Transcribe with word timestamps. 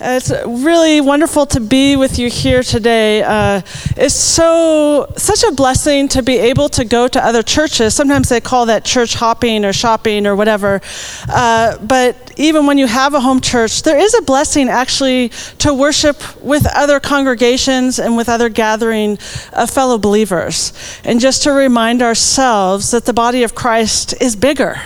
It's 0.00 0.30
really 0.46 1.00
wonderful 1.00 1.44
to 1.46 1.60
be 1.60 1.96
with 1.96 2.20
you 2.20 2.30
here 2.30 2.62
today. 2.62 3.20
Uh, 3.20 3.62
it's 3.96 4.14
so 4.14 5.12
such 5.16 5.42
a 5.42 5.50
blessing 5.50 6.06
to 6.10 6.22
be 6.22 6.38
able 6.38 6.68
to 6.70 6.84
go 6.84 7.08
to 7.08 7.24
other 7.24 7.42
churches. 7.42 7.94
Sometimes 7.94 8.28
they 8.28 8.40
call 8.40 8.66
that 8.66 8.84
church 8.84 9.14
hopping 9.14 9.64
or 9.64 9.72
shopping 9.72 10.24
or 10.24 10.36
whatever. 10.36 10.80
Uh, 11.28 11.78
but 11.78 12.32
even 12.36 12.64
when 12.64 12.78
you 12.78 12.86
have 12.86 13.14
a 13.14 13.20
home 13.20 13.40
church, 13.40 13.82
there 13.82 13.98
is 13.98 14.14
a 14.14 14.22
blessing 14.22 14.68
actually 14.68 15.30
to 15.58 15.74
worship 15.74 16.40
with 16.40 16.64
other 16.76 17.00
congregations 17.00 17.98
and 17.98 18.16
with 18.16 18.28
other 18.28 18.48
gathering 18.48 19.18
of 19.52 19.68
fellow 19.68 19.98
believers, 19.98 20.72
and 21.02 21.18
just 21.18 21.42
to 21.42 21.50
remind 21.50 22.02
ourselves 22.02 22.92
that 22.92 23.04
the 23.04 23.12
body 23.12 23.42
of 23.42 23.56
Christ 23.56 24.14
is 24.20 24.36
bigger 24.36 24.80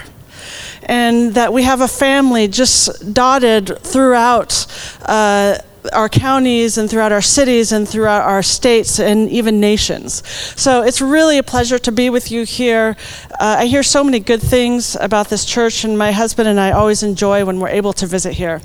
and 0.85 1.35
that 1.35 1.53
we 1.53 1.63
have 1.63 1.81
a 1.81 1.89
family 1.89 2.49
just 2.49 3.15
dotted 3.15 3.79
throughout 3.81 4.67
uh, 5.03 5.59
our 5.93 6.09
counties 6.09 6.79
and 6.79 6.89
throughout 6.89 7.11
our 7.11 7.23
cities 7.23 7.73
and 7.73 7.89
throughout 7.89 8.23
our 8.23 8.43
states 8.43 9.01
and 9.01 9.29
even 9.31 9.61
nations. 9.61 10.27
So 10.29 10.83
it's 10.83 11.01
really 11.01 11.39
a 11.39 11.43
pleasure 11.43 11.79
to 11.81 11.93
be 11.93 12.09
with 12.09 12.31
you 12.31 12.45
here. 12.45 12.97
Uh, 13.33 13.57
I 13.61 13.67
hear 13.67 13.83
so 13.83 14.05
many 14.05 14.21
good 14.21 14.41
things 14.41 14.97
about 15.01 15.29
this 15.29 15.45
church, 15.45 15.85
and 15.85 15.99
my 15.99 16.13
husband 16.13 16.49
and 16.49 16.61
I 16.61 16.71
always 16.71 17.03
enjoy 17.03 17.45
when 17.45 17.59
we're 17.59 17.69
able 17.69 17.93
to 17.95 18.07
visit 18.07 18.35
here. 18.35 18.61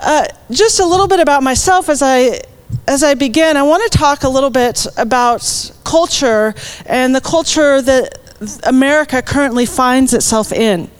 Uh, 0.00 0.26
just 0.50 0.80
a 0.80 0.84
little 0.84 1.08
bit 1.08 1.20
about 1.20 1.42
myself 1.42 1.88
as 1.88 2.02
I 2.02 2.40
as 2.88 3.02
I 3.02 3.14
begin, 3.14 3.56
I 3.56 3.62
want 3.62 3.90
to 3.90 3.98
talk 3.98 4.24
a 4.24 4.28
little 4.28 4.50
bit 4.50 4.86
about 4.96 5.72
culture 5.84 6.54
and 6.86 7.14
the 7.14 7.20
culture 7.20 7.80
that 7.80 8.18
America 8.64 9.22
currently 9.22 9.64
finds 9.64 10.12
itself 10.12 10.52
in. 10.52 10.90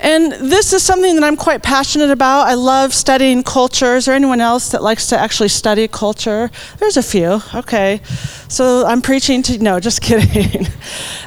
And 0.00 0.32
this 0.32 0.72
is 0.72 0.82
something 0.82 1.14
that 1.14 1.24
I'm 1.24 1.36
quite 1.36 1.62
passionate 1.62 2.10
about. 2.10 2.46
I 2.46 2.54
love 2.54 2.92
studying 2.92 3.42
culture. 3.42 3.96
Is 3.96 4.06
there 4.06 4.14
anyone 4.14 4.40
else 4.40 4.70
that 4.70 4.82
likes 4.82 5.06
to 5.08 5.18
actually 5.18 5.48
study 5.48 5.88
culture? 5.88 6.50
There's 6.78 6.96
a 6.96 7.02
few. 7.02 7.40
Okay. 7.54 8.00
So 8.48 8.84
I'm 8.86 9.02
preaching 9.02 9.42
to, 9.44 9.58
no, 9.58 9.80
just 9.80 10.00
kidding. 10.02 10.66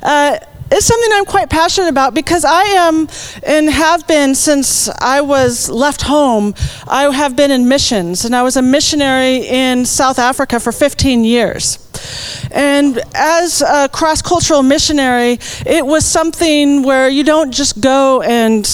Uh, 0.04 0.38
it's 0.70 0.86
something 0.86 1.10
I'm 1.14 1.26
quite 1.26 1.50
passionate 1.50 1.90
about 1.90 2.14
because 2.14 2.44
I 2.46 2.64
am 2.64 3.08
and 3.44 3.70
have 3.70 4.08
been 4.08 4.36
since 4.36 4.90
I 4.90 5.22
was 5.22 5.70
left 5.70 6.02
home. 6.02 6.54
I 6.88 7.04
have 7.04 7.36
been 7.36 7.52
in 7.52 7.68
missions, 7.68 8.26
and 8.26 8.36
I 8.36 8.44
was 8.44 8.58
a 8.58 8.62
missionary 8.62 9.48
in 9.48 9.86
South 9.86 10.20
Africa 10.20 10.60
for 10.60 10.72
15 10.72 11.24
years. 11.24 11.80
And 12.52 13.00
as 13.16 13.62
a 13.62 13.90
cross 13.90 14.22
cultural 14.22 14.64
missionary, 14.64 15.40
it 15.66 15.86
was 15.86 16.06
something 16.06 16.84
where 16.84 17.10
you 17.10 17.24
don't 17.24 17.52
just 17.52 17.82
go 17.82 18.22
and 18.22 18.66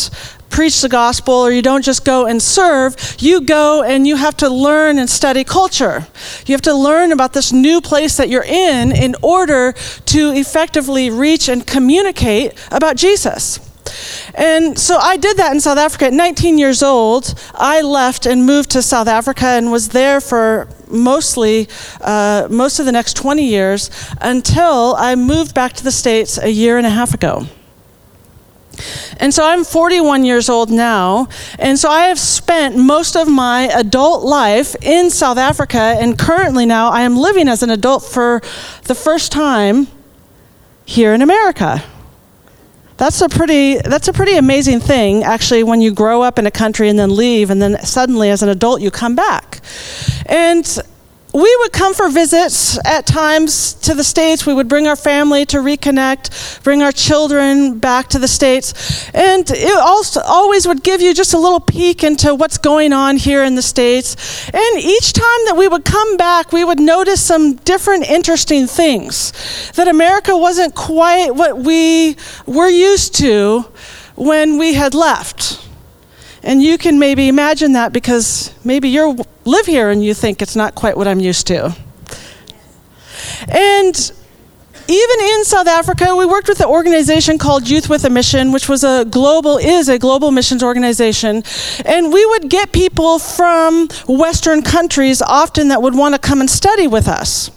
preach 0.54 0.82
the 0.82 0.90
gospel 0.90 1.34
or 1.34 1.52
you 1.52 1.64
don't 1.64 1.84
just 1.84 2.06
go 2.06 2.28
and 2.28 2.40
serve, 2.40 2.96
you 3.18 3.42
go 3.42 3.82
and 3.82 4.06
you 4.06 4.16
have 4.16 4.38
to 4.38 4.48
learn 4.48 5.00
and 5.00 5.10
study 5.10 5.44
culture. 5.44 6.06
You 6.46 6.54
have 6.54 6.62
to 6.62 6.76
learn 6.76 7.12
about 7.12 7.34
this 7.34 7.52
new 7.52 7.82
place 7.82 8.18
that 8.18 8.30
you're 8.30 8.44
in 8.44 8.92
in 8.92 9.16
order 9.24 9.74
to 10.06 10.32
effectively 10.32 11.10
reach 11.10 11.50
and 11.50 11.66
communicate 11.66 12.54
about 12.72 12.98
Jesus. 12.98 13.60
And 14.36 14.78
so 14.78 14.98
I 14.98 15.18
did 15.18 15.38
that 15.38 15.52
in 15.52 15.60
South 15.60 15.80
Africa. 15.80 16.06
At 16.06 16.14
19 16.14 16.60
years 16.60 16.84
old, 16.84 17.34
I 17.56 17.82
left 17.82 18.28
and 18.28 18.46
moved 18.46 18.70
to 18.72 18.84
South 18.84 19.08
Africa 19.08 19.46
and 19.46 19.72
was 19.72 19.90
there 19.90 20.22
for 20.22 20.70
mostly 20.88 21.68
uh, 22.00 22.48
most 22.50 22.80
of 22.80 22.86
the 22.86 22.92
next 22.92 23.16
20 23.18 23.44
years 23.44 23.90
until 24.22 24.96
I 24.98 25.16
moved 25.16 25.56
back 25.56 25.74
to 25.74 25.84
the 25.84 25.92
States 25.92 26.38
a 26.38 26.50
year 26.50 26.78
and 26.78 26.86
a 26.86 26.92
half 26.92 27.16
ago. 27.16 27.48
And 29.20 29.34
so 29.34 29.46
I'm 29.46 29.64
41 29.64 30.26
years 30.26 30.50
old 30.50 30.72
now, 30.72 31.28
and 31.60 31.78
so 31.78 31.90
I 31.90 32.08
have 32.08 32.20
spent 32.20 32.76
most 32.76 33.16
of 33.16 33.28
my 33.28 33.64
adult 33.74 34.24
life 34.24 34.76
in 34.82 35.10
South 35.10 35.38
Africa, 35.38 35.78
and 35.78 36.18
currently 36.18 36.66
now 36.66 36.90
I 36.90 37.02
am 37.02 37.16
living 37.16 37.48
as 37.48 37.64
an 37.64 37.70
adult 37.70 38.04
for 38.04 38.42
the 38.86 38.96
first 38.96 39.32
time 39.32 39.88
here 40.86 41.14
in 41.14 41.22
America. 41.22 41.84
That's 42.98 43.22
a 43.22 43.30
pretty 43.30 43.78
that's 43.78 44.08
a 44.08 44.14
pretty 44.14 44.38
amazing 44.38 44.80
thing 44.80 45.24
actually 45.24 45.64
when 45.64 45.82
you 45.82 45.92
grow 45.92 46.22
up 46.22 46.38
in 46.38 46.46
a 46.46 46.52
country 46.52 46.90
and 46.90 46.98
then 46.98 47.16
leave 47.16 47.50
and 47.50 47.62
then 47.62 47.84
suddenly 47.84 48.30
as 48.30 48.44
an 48.44 48.50
adult 48.50 48.82
you 48.82 48.92
come 48.92 49.16
back. 49.16 49.62
And 50.28 50.66
we 51.34 51.56
would 51.62 51.72
come 51.72 51.96
for 51.96 52.10
visits 52.10 52.78
at 52.86 53.08
times 53.08 53.74
to 53.74 53.96
the 53.96 54.04
States. 54.04 54.46
We 54.46 54.54
would 54.54 54.68
bring 54.68 54.88
our 54.88 54.96
family 54.96 55.46
to 55.48 55.58
reconnect, 55.58 56.64
bring 56.64 56.84
our 56.84 56.92
children 56.92 57.80
back 57.80 58.08
to 58.10 58.20
the 58.20 58.28
States. 58.28 59.10
And 59.16 59.50
it 59.50 59.80
also 59.80 60.22
always 60.22 60.68
would 60.68 60.84
give 60.84 61.02
you 61.02 61.14
just 61.14 61.34
a 61.34 61.40
little 61.40 61.60
peek 61.60 62.04
into 62.04 62.36
what's 62.36 62.60
going 62.60 62.94
on 62.94 63.18
here 63.18 63.44
in 63.44 63.56
the 63.56 63.64
States. 63.64 64.48
And 64.54 64.80
each 64.80 65.14
time 65.14 65.46
that 65.46 65.56
we 65.58 65.68
would 65.68 65.86
come 65.86 66.18
back, 66.18 66.52
we 66.52 66.64
would 66.64 66.80
notice 66.80 67.22
some 67.22 67.56
different 67.56 68.08
interesting 68.08 68.68
things. 68.68 69.32
That 69.72 69.88
America 69.88 70.38
wasn't 70.38 70.76
quite 70.76 71.32
what 71.34 71.58
we 71.58 72.16
were 72.46 72.70
used 72.70 73.16
to 73.16 73.66
when 74.16 74.60
we 74.60 74.76
had 74.76 74.94
left. 74.94 75.63
And 76.44 76.62
you 76.62 76.78
can 76.78 77.00
maybe 77.00 77.30
imagine 77.30 77.74
that 77.74 77.94
because 77.94 78.54
maybe 78.66 78.90
you 78.90 79.18
live 79.46 79.66
here 79.66 79.90
and 79.90 80.04
you 80.04 80.14
think 80.14 80.42
it's 80.42 80.56
not 80.56 80.76
quite 80.76 80.98
what 80.98 81.08
I'm 81.08 81.20
used 81.20 81.48
to. 81.48 81.76
And 83.48 84.12
even 84.88 85.20
in 85.22 85.46
South 85.46 85.68
Africa, 85.68 86.14
we 86.16 86.26
worked 86.26 86.50
with 86.50 86.60
an 86.60 86.68
organization 86.68 87.38
called 87.38 87.70
Youth 87.70 87.90
with 87.90 88.04
a 88.04 88.10
Mission, 88.10 88.52
which 88.52 88.68
was 88.68 88.84
a 88.84 89.06
global, 89.06 89.58
is 89.58 89.88
a 89.88 89.98
global 89.98 90.32
missions 90.32 90.62
organization. 90.62 91.44
And 91.86 92.12
we 92.12 92.26
would 92.26 92.50
get 92.50 92.74
people 92.74 93.18
from 93.20 93.88
Western 94.08 94.62
countries 94.62 95.22
often 95.22 95.70
that 95.70 95.82
would 95.82 95.96
want 95.96 96.16
to 96.16 96.20
come 96.20 96.42
and 96.42 96.50
study 96.50 96.88
with 96.88 97.08
us. 97.08 97.50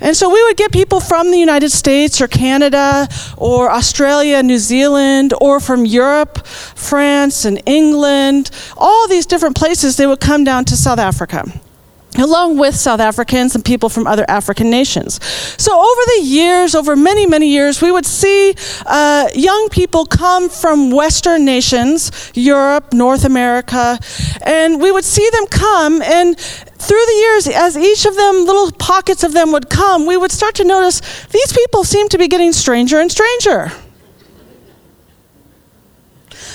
And 0.00 0.16
so 0.16 0.28
we 0.32 0.42
would 0.44 0.56
get 0.56 0.72
people 0.72 1.00
from 1.00 1.30
the 1.30 1.38
United 1.38 1.70
States 1.70 2.20
or 2.20 2.28
Canada 2.28 3.08
or 3.36 3.70
Australia, 3.70 4.42
New 4.42 4.58
Zealand, 4.58 5.34
or 5.40 5.60
from 5.60 5.84
Europe, 5.84 6.46
France, 6.46 7.44
and 7.44 7.60
England, 7.66 8.50
all 8.76 9.08
these 9.08 9.26
different 9.26 9.56
places, 9.56 9.96
they 9.96 10.06
would 10.06 10.20
come 10.20 10.44
down 10.44 10.64
to 10.66 10.76
South 10.76 10.98
Africa 10.98 11.44
along 12.18 12.58
with 12.58 12.74
South 12.74 13.00
Africans 13.00 13.54
and 13.54 13.64
people 13.64 13.88
from 13.88 14.06
other 14.06 14.24
African 14.28 14.70
nations. 14.70 15.22
So, 15.56 15.72
over 15.72 16.00
the 16.16 16.22
years, 16.24 16.74
over 16.74 16.96
many, 16.96 17.26
many 17.26 17.48
years, 17.48 17.80
we 17.80 17.90
would 17.90 18.06
see 18.06 18.54
uh, 18.86 19.28
young 19.34 19.68
people 19.70 20.06
come 20.06 20.48
from 20.48 20.90
Western 20.90 21.44
nations, 21.44 22.32
Europe, 22.34 22.92
North 22.92 23.24
America, 23.24 23.98
and 24.42 24.80
we 24.80 24.90
would 24.90 25.04
see 25.04 25.28
them 25.30 25.46
come. 25.46 26.02
And 26.02 26.38
through 26.38 27.04
the 27.06 27.18
years, 27.20 27.48
as 27.48 27.76
each 27.76 28.06
of 28.06 28.16
them, 28.16 28.44
little 28.44 28.70
pockets 28.72 29.24
of 29.24 29.32
them 29.32 29.52
would 29.52 29.68
come, 29.68 30.06
we 30.06 30.16
would 30.16 30.30
start 30.30 30.54
to 30.56 30.64
notice 30.64 31.00
these 31.26 31.52
people 31.52 31.84
seem 31.84 32.08
to 32.08 32.18
be 32.18 32.28
getting 32.28 32.52
stranger 32.52 32.98
and 32.98 33.10
stranger. 33.10 33.72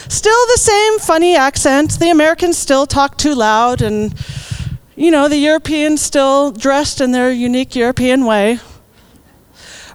Still 0.09 0.46
the 0.53 0.59
same 0.59 1.00
funny 1.00 1.35
accent. 1.35 2.00
The 2.00 2.09
Americans 2.09 2.57
still 2.57 2.85
talk 2.85 3.18
too 3.18 3.34
loud 3.34 3.81
and 3.81 4.13
you 4.96 5.12
know, 5.12 5.28
the 5.28 5.38
Europeans 5.38 6.02
still 6.02 6.52
dressed 6.52 7.02
in 7.02 7.12
their 7.12 7.31
unique 7.31 7.76
European 7.76 8.26
way. 8.26 8.59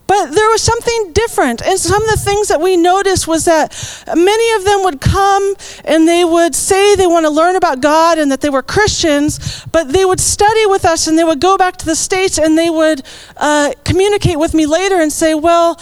But 0.08 0.30
there 0.30 0.48
was 0.48 0.62
something 0.62 1.12
different. 1.12 1.60
And 1.60 1.78
some 1.78 2.02
of 2.02 2.08
the 2.08 2.16
things 2.16 2.48
that 2.48 2.62
we 2.62 2.78
noticed 2.78 3.28
was 3.28 3.44
that 3.44 3.76
many 4.16 4.56
of 4.56 4.64
them 4.64 4.82
would 4.84 5.02
come 5.02 5.54
and 5.84 6.08
they 6.08 6.24
would 6.24 6.54
say 6.54 6.96
they 6.96 7.06
want 7.06 7.26
to 7.26 7.30
learn 7.30 7.56
about 7.56 7.82
God 7.82 8.18
and 8.18 8.32
that 8.32 8.40
they 8.40 8.48
were 8.48 8.62
Christians, 8.62 9.66
but 9.70 9.92
they 9.92 10.06
would 10.06 10.18
study 10.18 10.64
with 10.64 10.86
us 10.86 11.08
and 11.08 11.18
they 11.18 11.24
would 11.24 11.40
go 11.40 11.58
back 11.58 11.76
to 11.76 11.84
the 11.84 11.94
States 11.94 12.38
and 12.38 12.56
they 12.56 12.70
would 12.70 13.02
uh, 13.36 13.72
communicate 13.84 14.38
with 14.38 14.54
me 14.54 14.64
later 14.64 14.96
and 14.96 15.12
say, 15.12 15.34
Well, 15.34 15.78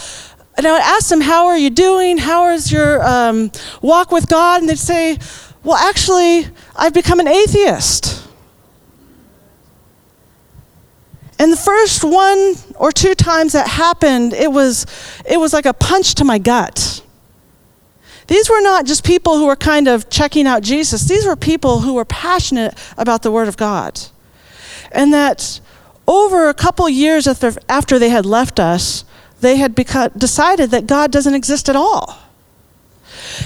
and 0.56 0.66
I 0.66 0.72
would 0.72 0.82
ask 0.82 1.08
them, 1.08 1.20
How 1.20 1.46
are 1.46 1.56
you 1.56 1.70
doing? 1.70 2.18
How 2.18 2.48
is 2.48 2.72
your 2.72 3.06
um, 3.06 3.52
walk 3.80 4.10
with 4.10 4.28
God? 4.28 4.60
And 4.60 4.68
they'd 4.68 4.76
say, 4.76 5.18
Well, 5.62 5.76
actually, 5.76 6.48
I've 6.74 6.94
become 6.94 7.20
an 7.20 7.28
atheist. 7.28 8.25
And 11.38 11.52
the 11.52 11.56
first 11.56 12.02
one 12.02 12.54
or 12.76 12.90
two 12.92 13.14
times 13.14 13.52
that 13.52 13.68
happened, 13.68 14.32
it 14.32 14.50
was, 14.50 14.86
it 15.28 15.38
was 15.38 15.52
like 15.52 15.66
a 15.66 15.74
punch 15.74 16.14
to 16.16 16.24
my 16.24 16.38
gut. 16.38 17.02
These 18.26 18.50
were 18.50 18.60
not 18.60 18.86
just 18.86 19.04
people 19.04 19.36
who 19.38 19.46
were 19.46 19.56
kind 19.56 19.86
of 19.86 20.08
checking 20.10 20.46
out 20.46 20.62
Jesus, 20.62 21.04
these 21.04 21.26
were 21.26 21.36
people 21.36 21.80
who 21.80 21.94
were 21.94 22.04
passionate 22.04 22.74
about 22.96 23.22
the 23.22 23.30
Word 23.30 23.48
of 23.48 23.56
God. 23.56 24.00
And 24.90 25.12
that 25.12 25.60
over 26.08 26.48
a 26.48 26.54
couple 26.54 26.88
years 26.88 27.26
after, 27.26 27.52
after 27.68 27.98
they 27.98 28.08
had 28.08 28.24
left 28.24 28.58
us, 28.58 29.04
they 29.40 29.56
had 29.56 29.74
decided 29.74 30.70
that 30.70 30.86
God 30.86 31.12
doesn't 31.12 31.34
exist 31.34 31.68
at 31.68 31.76
all. 31.76 32.18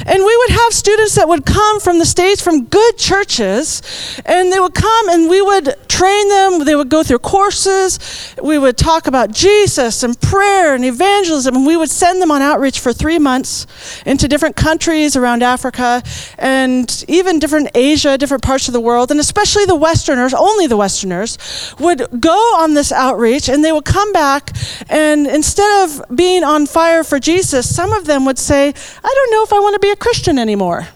And 0.07 0.25
we 0.25 0.37
would 0.37 0.51
have 0.51 0.73
students 0.73 1.15
that 1.15 1.29
would 1.29 1.45
come 1.45 1.81
from 1.81 1.99
the 1.99 2.07
States 2.07 2.43
from 2.43 2.65
good 2.65 2.97
churches, 2.99 3.83
and 4.25 4.53
they 4.53 4.61
would 4.61 4.75
come 4.75 5.09
and 5.09 5.29
we 5.29 5.41
would 5.41 5.75
train 5.89 6.29
them, 6.29 6.65
they 6.65 6.75
would 6.75 6.89
go 6.89 7.03
through 7.03 7.19
courses. 7.19 8.35
We 8.43 8.59
would 8.59 8.79
talk 8.79 9.07
about 9.07 9.33
Jesus 9.33 10.03
and 10.03 10.19
prayer 10.21 10.75
and 10.75 10.85
evangelism, 10.85 11.55
and 11.57 11.67
we 11.67 11.77
would 11.77 11.91
send 11.91 12.23
them 12.23 12.31
on 12.31 12.41
outreach 12.41 12.81
for 12.81 12.93
three 12.93 13.19
months 13.19 13.67
into 14.07 14.27
different 14.27 14.57
countries 14.57 15.15
around 15.15 15.43
Africa 15.43 16.03
and 16.39 17.05
even 17.09 17.39
different 17.39 17.71
Asia, 17.75 18.17
different 18.17 18.43
parts 18.43 18.67
of 18.69 18.73
the 18.73 18.81
world, 18.81 19.11
and 19.11 19.21
especially 19.21 19.67
the 19.67 19.77
Westerners, 19.77 20.33
only 20.33 20.67
the 20.67 20.77
Westerners, 20.77 21.37
would 21.79 22.21
go 22.21 22.39
on 22.57 22.75
this 22.75 22.93
outreach 22.93 23.49
and 23.49 23.65
they 23.65 23.73
would 23.73 23.85
come 23.85 24.13
back, 24.13 24.51
and 24.89 25.27
instead 25.27 25.85
of 25.85 26.03
being 26.15 26.43
on 26.43 26.67
fire 26.67 27.05
for 27.05 27.19
Jesus, 27.19 27.75
some 27.75 27.93
of 27.93 28.07
them 28.07 28.25
would 28.25 28.39
say, 28.39 28.69
I 28.69 29.15
don't 29.15 29.31
know 29.33 29.43
if 29.43 29.53
I 29.53 29.61
want 29.61 29.75
to 29.75 29.80
be 29.81 29.91
a 29.91 29.97
Christian 29.97 30.39
anymore. 30.39 30.89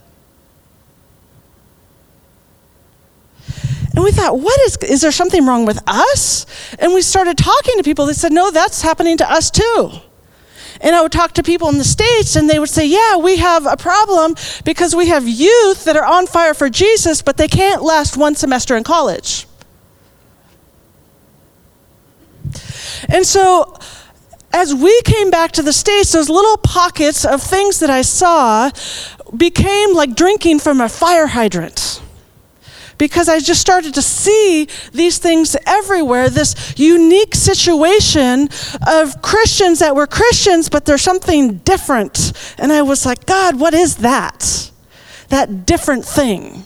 And 3.94 4.02
we 4.02 4.10
thought, 4.10 4.40
what 4.40 4.60
is, 4.62 4.76
is 4.78 5.02
there 5.02 5.12
something 5.12 5.46
wrong 5.46 5.66
with 5.66 5.80
us? 5.86 6.46
And 6.80 6.92
we 6.92 7.00
started 7.00 7.38
talking 7.38 7.76
to 7.76 7.84
people. 7.84 8.06
They 8.06 8.12
said, 8.12 8.32
no, 8.32 8.50
that's 8.50 8.82
happening 8.82 9.16
to 9.18 9.30
us 9.30 9.50
too. 9.50 9.92
And 10.80 10.94
I 10.94 11.00
would 11.00 11.12
talk 11.12 11.32
to 11.34 11.42
people 11.42 11.68
in 11.68 11.78
the 11.78 11.84
States, 11.84 12.36
and 12.36 12.50
they 12.50 12.58
would 12.58 12.68
say, 12.68 12.86
Yeah, 12.86 13.16
we 13.16 13.36
have 13.36 13.64
a 13.64 13.76
problem 13.76 14.34
because 14.64 14.94
we 14.94 15.08
have 15.08 15.26
youth 15.26 15.84
that 15.84 15.96
are 15.96 16.04
on 16.04 16.26
fire 16.26 16.52
for 16.52 16.68
Jesus, 16.68 17.22
but 17.22 17.36
they 17.36 17.48
can't 17.48 17.82
last 17.82 18.16
one 18.16 18.34
semester 18.34 18.76
in 18.76 18.84
college. 18.84 19.46
And 23.08 23.24
so, 23.24 23.78
as 24.54 24.72
we 24.72 25.02
came 25.02 25.30
back 25.30 25.50
to 25.52 25.62
the 25.62 25.72
States, 25.72 26.12
those 26.12 26.28
little 26.28 26.56
pockets 26.58 27.24
of 27.24 27.42
things 27.42 27.80
that 27.80 27.90
I 27.90 28.02
saw 28.02 28.70
became 29.36 29.94
like 29.94 30.14
drinking 30.14 30.60
from 30.60 30.80
a 30.80 30.88
fire 30.88 31.26
hydrant 31.26 32.00
because 32.96 33.28
I 33.28 33.40
just 33.40 33.60
started 33.60 33.94
to 33.94 34.02
see 34.02 34.68
these 34.92 35.18
things 35.18 35.56
everywhere 35.66 36.30
this 36.30 36.74
unique 36.76 37.34
situation 37.34 38.48
of 38.86 39.20
Christians 39.20 39.80
that 39.80 39.96
were 39.96 40.06
Christians, 40.06 40.68
but 40.68 40.84
there's 40.84 41.02
something 41.02 41.56
different. 41.58 42.32
And 42.56 42.72
I 42.72 42.82
was 42.82 43.04
like, 43.04 43.26
God, 43.26 43.58
what 43.58 43.74
is 43.74 43.96
that? 43.96 44.70
That 45.30 45.66
different 45.66 46.04
thing. 46.04 46.64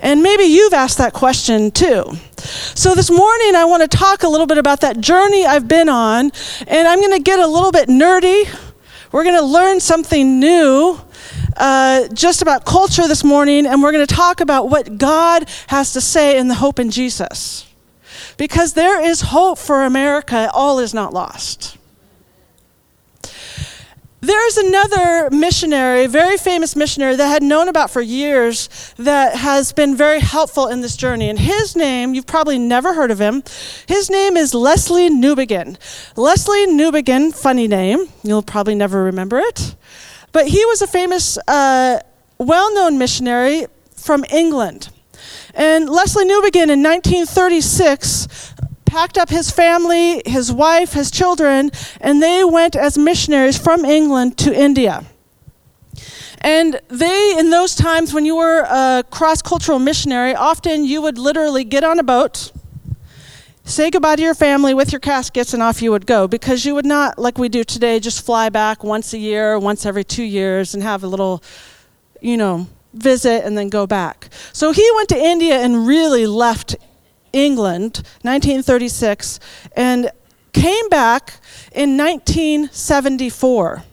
And 0.00 0.22
maybe 0.22 0.44
you've 0.44 0.72
asked 0.72 0.98
that 0.98 1.12
question 1.12 1.70
too. 1.70 2.04
So 2.36 2.94
this 2.94 3.10
morning, 3.10 3.54
I 3.54 3.64
want 3.64 3.88
to 3.90 3.96
talk 3.96 4.22
a 4.22 4.28
little 4.28 4.46
bit 4.46 4.58
about 4.58 4.80
that 4.82 5.00
journey 5.00 5.46
I've 5.46 5.66
been 5.66 5.88
on, 5.88 6.30
and 6.66 6.88
I'm 6.88 7.00
going 7.00 7.16
to 7.16 7.22
get 7.22 7.40
a 7.40 7.46
little 7.46 7.72
bit 7.72 7.88
nerdy. 7.88 8.48
We're 9.12 9.24
going 9.24 9.38
to 9.38 9.46
learn 9.46 9.80
something 9.80 10.40
new 10.40 11.00
uh, 11.56 12.08
just 12.08 12.42
about 12.42 12.64
culture 12.64 13.08
this 13.08 13.24
morning, 13.24 13.66
and 13.66 13.82
we're 13.82 13.92
going 13.92 14.06
to 14.06 14.14
talk 14.14 14.40
about 14.40 14.68
what 14.68 14.98
God 14.98 15.48
has 15.68 15.92
to 15.92 16.00
say 16.00 16.36
in 16.36 16.48
the 16.48 16.54
hope 16.54 16.78
in 16.78 16.90
Jesus. 16.90 17.66
Because 18.36 18.74
there 18.74 19.00
is 19.00 19.20
hope 19.20 19.58
for 19.58 19.84
America, 19.84 20.50
all 20.52 20.78
is 20.80 20.92
not 20.92 21.12
lost. 21.12 21.78
There's 24.24 24.56
another 24.56 25.28
missionary, 25.30 26.06
very 26.06 26.38
famous 26.38 26.74
missionary 26.74 27.14
that 27.14 27.26
I 27.26 27.28
had 27.28 27.42
known 27.42 27.68
about 27.68 27.90
for 27.90 28.00
years 28.00 28.70
that 28.96 29.36
has 29.36 29.72
been 29.72 29.94
very 29.94 30.20
helpful 30.20 30.66
in 30.66 30.80
this 30.80 30.96
journey. 30.96 31.28
And 31.28 31.38
his 31.38 31.76
name, 31.76 32.14
you've 32.14 32.26
probably 32.26 32.58
never 32.58 32.94
heard 32.94 33.10
of 33.10 33.20
him. 33.20 33.42
His 33.86 34.08
name 34.08 34.38
is 34.38 34.54
Lesslie 34.54 35.10
Newbigin. 35.10 35.76
Lesslie 36.16 36.66
Newbigin, 36.68 37.34
funny 37.34 37.68
name, 37.68 38.06
you'll 38.22 38.40
probably 38.40 38.74
never 38.74 39.04
remember 39.04 39.40
it. 39.40 39.76
But 40.32 40.48
he 40.48 40.64
was 40.64 40.80
a 40.80 40.86
famous, 40.86 41.36
uh, 41.46 42.00
well 42.38 42.72
known 42.72 42.96
missionary 42.96 43.66
from 43.94 44.24
England. 44.32 44.88
And 45.54 45.86
Lesslie 45.86 46.24
Newbigin 46.24 46.70
in 46.70 46.82
1936 46.82 48.53
packed 48.94 49.18
up 49.18 49.28
his 49.28 49.50
family, 49.50 50.22
his 50.24 50.52
wife, 50.52 50.92
his 50.92 51.10
children, 51.10 51.68
and 52.00 52.22
they 52.22 52.44
went 52.44 52.76
as 52.76 52.96
missionaries 52.96 53.58
from 53.58 53.84
England 53.84 54.38
to 54.38 54.56
India. 54.56 55.04
And 56.40 56.80
they, 56.86 57.34
in 57.36 57.50
those 57.50 57.74
times 57.74 58.14
when 58.14 58.24
you 58.24 58.36
were 58.36 58.60
a 58.60 59.02
cross 59.10 59.42
cultural 59.42 59.80
missionary, 59.80 60.32
often 60.36 60.84
you 60.84 61.02
would 61.02 61.18
literally 61.18 61.64
get 61.64 61.82
on 61.82 61.98
a 61.98 62.04
boat 62.04 62.52
say 63.66 63.90
goodbye 63.90 64.14
to 64.14 64.22
your 64.22 64.34
family 64.34 64.74
with 64.74 64.92
your 64.92 65.00
caskets 65.00 65.54
and 65.54 65.62
off 65.62 65.80
you 65.80 65.90
would 65.90 66.04
go 66.04 66.28
because 66.28 66.66
you 66.66 66.74
would 66.74 66.84
not 66.84 67.18
like 67.18 67.38
we 67.38 67.48
do 67.48 67.64
today 67.64 67.98
just 67.98 68.24
fly 68.24 68.50
back 68.50 68.84
once 68.84 69.14
a 69.14 69.18
year 69.18 69.58
once 69.58 69.86
every 69.86 70.04
two 70.04 70.22
years 70.22 70.74
and 70.74 70.82
have 70.82 71.02
a 71.02 71.06
little 71.06 71.42
you 72.20 72.36
know 72.36 72.66
visit 72.92 73.42
and 73.42 73.56
then 73.56 73.70
go 73.70 73.86
back 73.86 74.28
so 74.52 74.70
he 74.70 74.86
went 74.96 75.08
to 75.08 75.16
india 75.16 75.56
and 75.60 75.86
really 75.86 76.26
left 76.26 76.76
england 77.34 78.02
1936 78.22 79.40
and 79.76 80.10
came 80.52 80.88
back 80.88 81.34
in 81.72 81.96
1974 81.96 83.84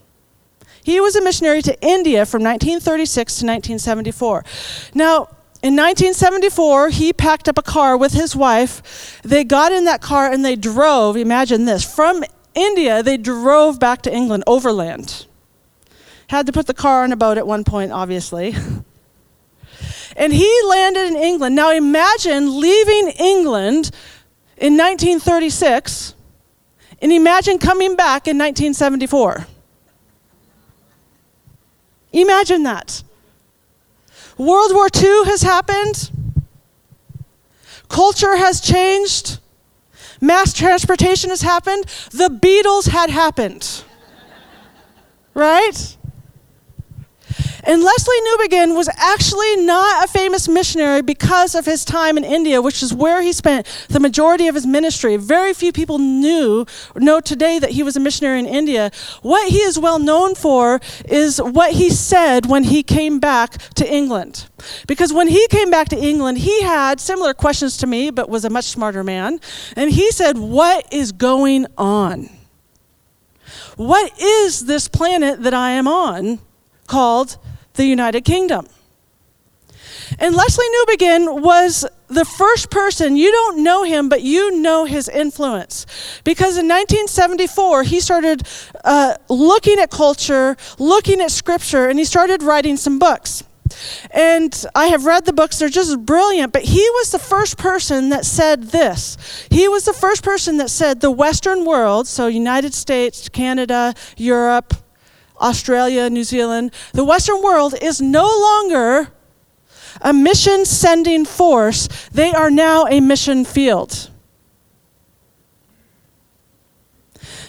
he 0.84 1.00
was 1.00 1.16
a 1.16 1.22
missionary 1.22 1.62
to 1.62 1.80
india 1.82 2.26
from 2.26 2.44
1936 2.44 3.40
to 3.40 3.46
1974 3.46 4.46
now 4.94 5.28
in 5.64 5.76
1974, 5.76 6.90
he 6.90 7.14
packed 7.14 7.48
up 7.48 7.56
a 7.56 7.62
car 7.62 7.96
with 7.96 8.14
his 8.14 8.36
wife. 8.36 9.22
They 9.22 9.44
got 9.44 9.72
in 9.72 9.86
that 9.86 10.02
car 10.02 10.32
and 10.32 10.44
they 10.44 10.56
drove, 10.56 11.16
imagine 11.16 11.66
this, 11.66 11.84
from 11.84 12.24
India, 12.56 13.04
they 13.04 13.18
drove 13.18 13.80
back 13.80 14.02
to 14.04 14.14
England 14.14 14.44
overland. 14.48 15.28
Had 16.30 16.48
to 16.48 16.52
put 16.52 16.66
the 16.66 16.74
car 16.74 17.04
on 17.04 17.12
a 17.12 17.16
boat 17.16 17.38
at 17.38 17.46
one 17.46 17.64
point, 17.64 17.92
obviously. 17.92 18.56
And 20.16 20.34
he 20.34 20.62
landed 20.68 21.08
in 21.08 21.16
England. 21.16 21.56
Now 21.56 21.72
imagine 21.72 22.60
leaving 22.60 23.10
England 23.20 23.92
in 24.58 24.78
1936 24.78 26.16
and 27.02 27.12
imagine 27.12 27.58
coming 27.58 27.96
back 27.96 28.28
in 28.28 28.38
1974. 28.38 29.48
Imagine 32.14 32.64
that. 32.64 33.04
World 34.38 34.74
War 34.74 34.88
II 34.94 35.26
has 35.26 35.42
happened. 35.42 36.12
Culture 37.90 38.36
has 38.36 38.62
changed. 38.62 39.40
Mass 40.20 40.54
transportation 40.54 41.30
has 41.30 41.42
happened. 41.42 41.86
The 42.12 42.30
Beatles 42.30 42.88
had 42.88 43.10
happened. 43.10 43.84
right? 45.34 45.98
And 47.64 47.84
Lesslie 47.84 48.22
Newbigin 48.28 48.76
was 48.76 48.90
actually 48.98 49.58
not 49.58 50.06
a 50.06 50.08
famous 50.08 50.48
missionary 50.48 51.02
because 51.02 51.54
of 51.54 51.66
his 51.66 51.86
time 51.86 52.18
in 52.18 52.24
India, 52.24 52.62
which 52.62 52.82
is 52.82 52.94
where 52.94 53.22
he 53.22 53.32
spent 53.34 53.68
the 53.90 54.00
majority 54.00 54.48
of 54.48 54.56
his 54.56 54.66
ministry. 54.66 55.16
Very 55.18 55.54
few 55.54 55.72
people 55.72 56.00
knew 56.00 56.66
know 56.96 57.20
today 57.20 57.60
that 57.60 57.72
he 57.72 57.84
was 57.84 57.96
a 57.96 58.00
missionary 58.00 58.40
in 58.40 58.46
India. 58.46 58.92
What 59.22 59.50
he 59.50 59.60
is 59.60 59.78
well 59.78 60.00
known 60.00 60.34
for 60.34 60.80
is 61.06 61.40
what 61.40 61.74
he 61.74 61.90
said 61.90 62.48
when 62.48 62.64
he 62.64 62.82
came 62.84 63.20
back 63.20 63.58
to 63.76 63.88
England. 63.92 64.48
Because 64.88 65.14
when 65.14 65.28
he 65.28 65.48
came 65.48 65.70
back 65.70 65.90
to 65.90 65.98
England, 65.98 66.40
he 66.40 66.64
had 66.64 67.00
similar 67.00 67.34
questions 67.34 67.78
to 67.78 67.88
me, 67.88 68.10
but 68.10 68.30
was 68.30 68.46
a 68.46 68.50
much 68.50 68.66
smarter 68.66 69.04
man. 69.04 69.40
And 69.76 69.92
he 69.92 70.12
said, 70.12 70.38
What 70.38 70.92
is 70.92 71.12
going 71.12 71.68
on? 71.78 72.30
What 73.76 74.20
is 74.20 74.66
this 74.66 74.88
planet 74.88 75.44
that 75.44 75.54
I 75.54 75.72
am 75.72 75.88
on 75.88 76.40
called 76.88 77.38
the 77.74 77.86
United 77.86 78.26
Kingdom. 78.26 78.68
And 80.20 80.36
Lesslie 80.36 80.66
Newbigin 80.76 81.42
was 81.42 81.86
the 82.08 82.26
first 82.26 82.70
person, 82.70 83.16
you 83.16 83.32
don't 83.32 83.64
know 83.64 83.84
him, 83.84 84.10
but 84.10 84.22
you 84.22 84.60
know 84.60 84.86
his 84.86 85.08
influence. 85.08 85.86
Because 86.24 86.58
in 86.58 86.68
1974, 86.68 87.84
he 87.84 88.00
started 88.02 88.44
uh, 88.84 89.16
looking 89.30 89.80
at 89.80 89.90
culture, 89.90 90.58
looking 90.78 91.22
at 91.22 91.32
scripture, 91.32 91.88
and 91.88 91.98
he 91.98 92.06
started 92.06 92.44
writing 92.44 92.76
some 92.76 93.00
books. 93.00 93.44
And 94.12 94.66
I 94.76 94.88
have 94.88 95.06
read 95.06 95.24
the 95.24 95.32
books, 95.32 95.60
they're 95.60 95.70
just 95.70 96.06
brilliant. 96.06 96.52
But 96.52 96.64
he 96.64 96.82
was 96.92 97.12
the 97.12 97.20
first 97.20 97.58
person 97.58 98.10
that 98.10 98.26
said 98.26 98.64
this. 98.64 99.18
He 99.50 99.70
was 99.70 99.86
the 99.86 99.94
first 99.94 100.24
person 100.24 100.58
that 100.58 100.70
said 100.70 101.00
the 101.00 101.12
Western 101.12 101.64
world, 101.64 102.08
so 102.08 102.28
United 102.28 102.74
States, 102.74 103.30
Canada, 103.30 103.94
Europe, 104.18 104.74
Australia, 105.42 106.10
New 106.10 106.24
Zealand, 106.24 106.72
the 106.94 107.04
Western 107.04 107.42
world 107.42 107.76
is 107.82 108.00
no 108.00 108.26
longer 108.26 109.12
a 110.02 110.14
mission 110.14 110.66
sending 110.66 111.26
force, 111.26 111.88
they 112.12 112.32
are 112.32 112.50
now 112.50 112.86
a 112.86 113.00
mission 113.00 113.44
field. 113.44 114.10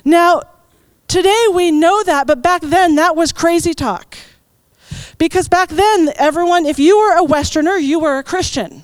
Now, 0.05 0.43
today 1.07 1.45
we 1.53 1.71
know 1.71 2.03
that, 2.03 2.27
but 2.27 2.43
back 2.43 2.63
then 2.63 2.97
that 2.97 3.15
was 3.15 3.33
crazy 3.33 3.75
talk. 3.75 4.17
Because 5.19 5.49
back 5.49 5.69
then, 5.69 6.11
everyone, 6.17 6.67
if 6.67 6.81
you 6.81 6.99
were 6.99 7.17
a 7.17 7.23
Westerner, 7.23 7.77
you 7.77 8.01
were 8.01 8.19
a 8.19 8.25
Christian. 8.25 8.83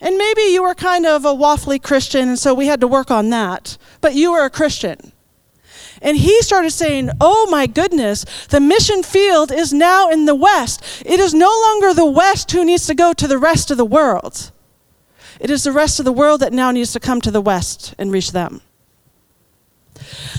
And 0.00 0.16
maybe 0.16 0.42
you 0.42 0.62
were 0.62 0.74
kind 0.74 1.06
of 1.06 1.24
a 1.24 1.34
waffly 1.34 1.80
Christian, 1.80 2.30
and 2.30 2.38
so 2.38 2.54
we 2.54 2.66
had 2.66 2.80
to 2.80 2.88
work 2.88 3.10
on 3.10 3.30
that. 3.30 3.76
But 4.00 4.14
you 4.14 4.32
were 4.32 4.44
a 4.44 4.50
Christian. 4.50 5.12
And 6.02 6.16
he 6.16 6.40
started 6.42 6.70
saying, 6.70 7.10
Oh 7.20 7.48
my 7.50 7.66
goodness, 7.66 8.24
the 8.48 8.60
mission 8.60 9.02
field 9.02 9.52
is 9.52 9.72
now 9.72 10.08
in 10.08 10.24
the 10.24 10.34
West. 10.34 10.82
It 11.04 11.20
is 11.20 11.34
no 11.34 11.50
longer 11.66 11.92
the 11.92 12.06
West 12.06 12.50
who 12.52 12.64
needs 12.64 12.86
to 12.86 12.94
go 12.94 13.12
to 13.12 13.28
the 13.28 13.38
rest 13.38 13.70
of 13.70 13.76
the 13.76 13.84
world. 13.84 14.50
It 15.38 15.50
is 15.50 15.64
the 15.64 15.72
rest 15.72 15.98
of 15.98 16.04
the 16.04 16.12
world 16.12 16.40
that 16.40 16.52
now 16.52 16.70
needs 16.70 16.92
to 16.92 17.00
come 17.00 17.20
to 17.22 17.30
the 17.30 17.40
West 17.40 17.94
and 17.98 18.12
reach 18.12 18.32
them. 18.32 18.60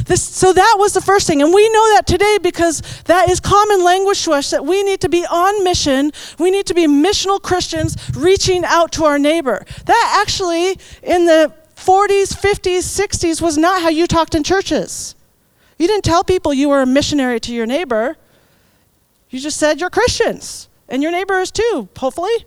This, 0.06 0.24
so 0.24 0.52
that 0.54 0.76
was 0.80 0.94
the 0.94 1.02
first 1.02 1.28
thing. 1.28 1.42
And 1.42 1.54
we 1.54 1.70
know 1.70 1.94
that 1.94 2.08
today 2.08 2.38
because 2.42 2.82
that 3.06 3.30
is 3.30 3.40
common 3.40 3.84
language 3.84 4.24
to 4.26 4.32
us 4.32 4.50
that 4.52 4.66
we 4.66 4.84
need 4.84 5.02
to 5.02 5.10
be 5.10 5.26
on 5.26 5.64
mission. 5.64 6.12
We 6.40 6.52
need 6.52 6.66
to 6.68 6.74
be 6.74 6.88
missional 6.88 7.42
Christians 7.42 7.96
reaching 8.16 8.66
out 8.66 8.92
to 8.94 9.06
our 9.06 9.20
neighbor. 9.20 9.66
That 9.86 10.18
actually, 10.22 10.80
in 11.04 11.26
the 11.26 11.54
40s, 11.76 12.34
50s, 12.34 12.80
60s, 12.80 13.42
was 13.42 13.58
not 13.58 13.82
how 13.82 13.90
you 13.90 14.08
talked 14.08 14.36
in 14.36 14.44
churches. 14.44 15.16
You 15.82 15.88
didn't 15.88 16.04
tell 16.04 16.24
people 16.24 16.54
you 16.54 16.70
were 16.70 16.84
a 16.84 16.86
missionary 16.86 17.40
to 17.40 17.52
your 17.52 17.66
neighbor. 17.66 18.16
You 19.32 19.40
just 19.40 19.58
said 19.58 19.80
you're 19.80 19.90
Christians, 19.90 20.70
and 20.88 21.02
your 21.02 21.12
neighbor 21.12 21.40
is 21.40 21.50
too, 21.50 21.90
hopefully. 21.98 22.46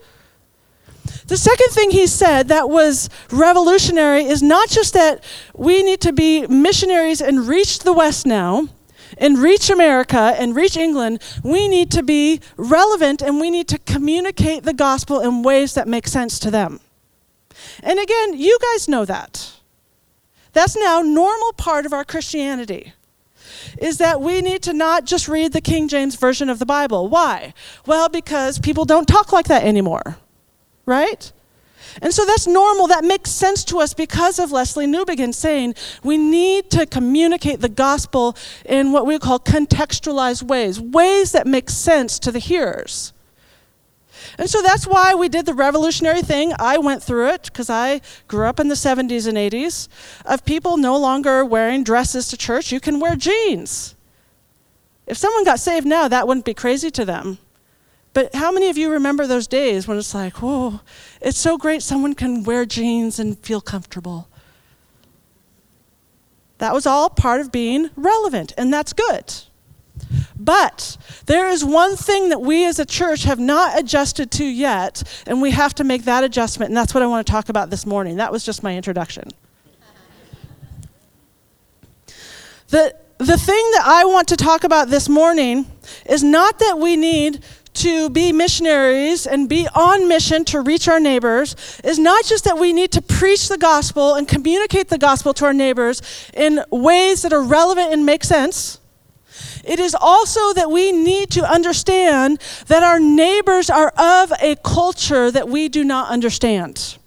The 1.27 1.37
second 1.37 1.71
thing 1.71 1.91
he 1.91 2.07
said 2.07 2.47
that 2.47 2.69
was 2.69 3.11
revolutionary 3.33 4.23
is 4.23 4.41
not 4.41 4.69
just 4.69 4.95
that 4.95 5.25
we 5.53 5.83
need 5.83 6.01
to 6.03 6.13
be 6.13 6.47
missionaries 6.47 7.21
and 7.21 7.49
reach 7.49 7.81
the 7.81 7.93
West 7.93 8.25
now, 8.25 8.69
and 9.19 9.39
reach 9.39 9.69
America 9.69 10.37
and 10.39 10.55
reach 10.55 10.77
England, 10.77 11.21
we 11.43 11.67
need 11.67 11.91
to 11.91 12.05
be 12.05 12.41
relevant 12.57 13.21
and 13.21 13.41
we 13.41 13.51
need 13.51 13.67
to 13.67 13.79
communicate 13.79 14.63
the 14.63 14.73
gospel 14.73 15.19
in 15.19 15.43
ways 15.43 15.75
that 15.75 15.89
make 15.89 16.07
sense 16.07 16.39
to 16.39 16.53
them. 16.53 16.79
And 17.83 17.99
again, 17.99 18.39
you 18.39 18.57
guys 18.63 18.89
know 18.89 19.05
that. 19.05 19.55
That's 20.53 20.77
now 20.77 21.01
normal 21.01 21.53
part 21.55 21.85
of 21.85 21.93
our 21.93 22.05
Christianity. 22.05 22.93
Is 23.79 23.99
that 23.99 24.21
we 24.21 24.41
need 24.41 24.63
to 24.63 24.73
not 24.73 25.05
just 25.05 25.29
read 25.29 25.53
the 25.53 25.61
King 25.61 25.89
James 25.89 26.17
Version 26.17 26.49
of 26.49 26.59
the 26.59 26.67
Bible. 26.67 27.09
Why? 27.09 27.55
Well, 27.87 28.09
because 28.09 28.59
people 28.59 28.85
don't 28.85 29.07
talk 29.07 29.33
like 29.33 29.47
that 29.47 29.65
anymore 29.65 30.19
right? 30.87 31.33
And 32.03 32.13
so 32.13 32.25
that's 32.25 32.47
normal. 32.47 32.89
That 32.89 33.05
makes 33.05 33.31
sense 33.31 33.63
to 33.65 33.79
us 33.79 33.95
because 33.95 34.39
of 34.39 34.51
Lesslie 34.51 34.89
Newbigin 34.89 35.35
saying 35.35 35.75
we 36.03 36.17
need 36.17 36.71
to 36.71 36.87
communicate 36.87 37.61
the 37.61 37.69
gospel 37.69 38.37
in 38.65 38.93
what 38.93 39.07
we 39.07 39.19
call 39.19 39.39
contextualized 39.39 40.43
ways, 40.43 40.81
ways 40.81 41.33
that 41.33 41.47
make 41.47 41.71
sense 41.71 42.19
to 42.21 42.33
the 42.33 42.39
hearers. 42.39 43.13
And 44.39 44.49
so 44.49 44.63
that's 44.63 44.87
why 44.87 45.15
we 45.15 45.29
did 45.29 45.47
the 45.47 45.55
revolutionary 45.55 46.23
thing. 46.23 46.53
I 46.59 46.79
went 46.79 47.03
through 47.03 47.29
it 47.29 47.45
because 47.45 47.71
I 47.71 48.01
grew 48.29 48.47
up 48.47 48.61
in 48.61 48.69
the 48.69 48.75
70s 48.75 49.27
and 49.27 49.37
80s 49.37 49.89
of 50.25 50.45
people 50.45 50.77
no 50.77 50.97
longer 50.97 51.45
wearing 51.45 51.85
dresses 51.85 52.29
to 52.29 52.37
church. 52.37 52.73
You 52.73 52.81
can 52.81 53.01
wear 53.01 53.17
jeans. 53.17 53.95
If 55.07 55.17
someone 55.17 55.45
got 55.45 55.61
saved 55.61 55.87
now, 55.87 56.09
that 56.09 56.27
wouldn't 56.27 56.47
be 56.47 56.55
crazy 56.55 56.91
to 56.93 57.05
them. 57.05 57.39
But 58.15 58.35
how 58.35 58.53
many 58.53 58.69
of 58.69 58.79
you 58.79 58.91
remember 58.91 59.27
those 59.27 59.47
days 59.47 59.89
when 59.89 59.99
it's 59.99 60.15
like, 60.15 60.41
whoa, 60.41 60.81
it's 61.21 61.37
so 61.37 61.59
great 61.59 61.83
someone 61.83 62.15
can 62.15 62.45
wear 62.45 62.65
jeans 62.65 63.19
and 63.19 63.37
feel 63.39 63.61
comfortable? 63.61 64.29
That 66.59 66.73
was 66.73 66.87
all 66.87 67.11
part 67.11 67.41
of 67.41 67.51
being 67.51 67.91
relevant, 67.97 68.53
and 68.57 68.73
that's 68.73 68.93
good. 68.93 69.35
But 70.39 70.97
there 71.27 71.49
is 71.49 71.65
one 71.65 71.97
thing 71.97 72.29
that 72.31 72.41
we 72.41 72.65
as 72.67 72.79
a 72.79 72.85
church 72.85 73.25
have 73.25 73.39
not 73.39 73.79
adjusted 73.79 74.31
to 74.33 74.45
yet, 74.45 75.03
and 75.27 75.41
we 75.41 75.53
have 75.53 75.75
to 75.77 75.85
make 75.85 76.05
that 76.05 76.25
adjustment, 76.25 76.71
and 76.71 76.77
that's 76.77 76.93
what 76.93 77.03
I 77.03 77.07
want 77.07 77.27
to 77.27 77.31
talk 77.33 77.49
about 77.49 77.71
this 77.71 77.87
morning. 77.87 78.17
That 78.17 78.33
was 78.33 78.45
just 78.45 78.63
my 78.63 78.77
introduction. 78.77 79.29
the, 82.69 82.95
the 83.19 83.39
thing 83.39 83.71
that 83.75 83.83
I 83.85 84.05
want 84.05 84.29
to 84.29 84.37
talk 84.37 84.65
about 84.65 84.89
this 84.89 85.09
morning 85.09 85.67
is 86.07 86.25
not 86.25 86.59
that 86.59 86.79
we 86.79 86.97
need 86.97 87.45
to 87.75 88.09
be 88.11 88.33
missionaries 88.33 89.27
and 89.27 89.49
be 89.49 89.67
on 89.75 90.09
mission 90.09 90.45
to 90.47 90.61
reach 90.61 90.89
our 90.89 91.01
neighbors 91.01 91.57
is 91.83 91.99
not 91.99 92.25
just 92.25 92.45
that 92.45 92.59
we 92.59 92.73
need 92.73 92.93
to 92.93 93.03
preach 93.03 93.49
the 93.49 93.59
gospel 93.59 94.15
and 94.15 94.29
communicate 94.29 94.89
the 94.89 94.99
gospel 94.99 95.35
to 95.35 95.45
our 95.45 95.53
neighbors 95.53 96.01
in 96.35 96.65
ways 96.71 97.23
that 97.23 97.33
are 97.33 97.43
relevant 97.43 97.93
and 97.93 98.07
make 98.07 98.25
sense. 98.25 98.79
It 99.67 99.81
is 99.81 99.97
also 99.99 100.53
that 100.53 100.71
we 100.71 100.93
need 100.93 101.31
to 101.31 101.45
understand 101.45 102.41
that 102.67 102.83
our 102.83 103.01
neighbors 103.01 103.71
are 103.71 103.93
of 103.97 104.33
a 104.41 104.57
culture 104.57 105.31
that 105.31 105.49
we 105.49 105.69
do 105.69 105.85
not 105.85 106.11
understand. 106.11 106.99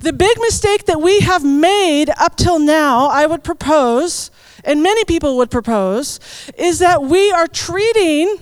The 0.00 0.12
big 0.12 0.38
mistake 0.38 0.86
that 0.86 1.00
we 1.00 1.20
have 1.20 1.44
made 1.44 2.10
up 2.18 2.36
till 2.36 2.58
now, 2.58 3.08
I 3.08 3.26
would 3.26 3.42
propose, 3.42 4.30
and 4.64 4.82
many 4.82 5.04
people 5.04 5.36
would 5.38 5.50
propose, 5.50 6.20
is 6.56 6.78
that 6.78 7.02
we 7.02 7.32
are 7.32 7.48
treating 7.48 8.38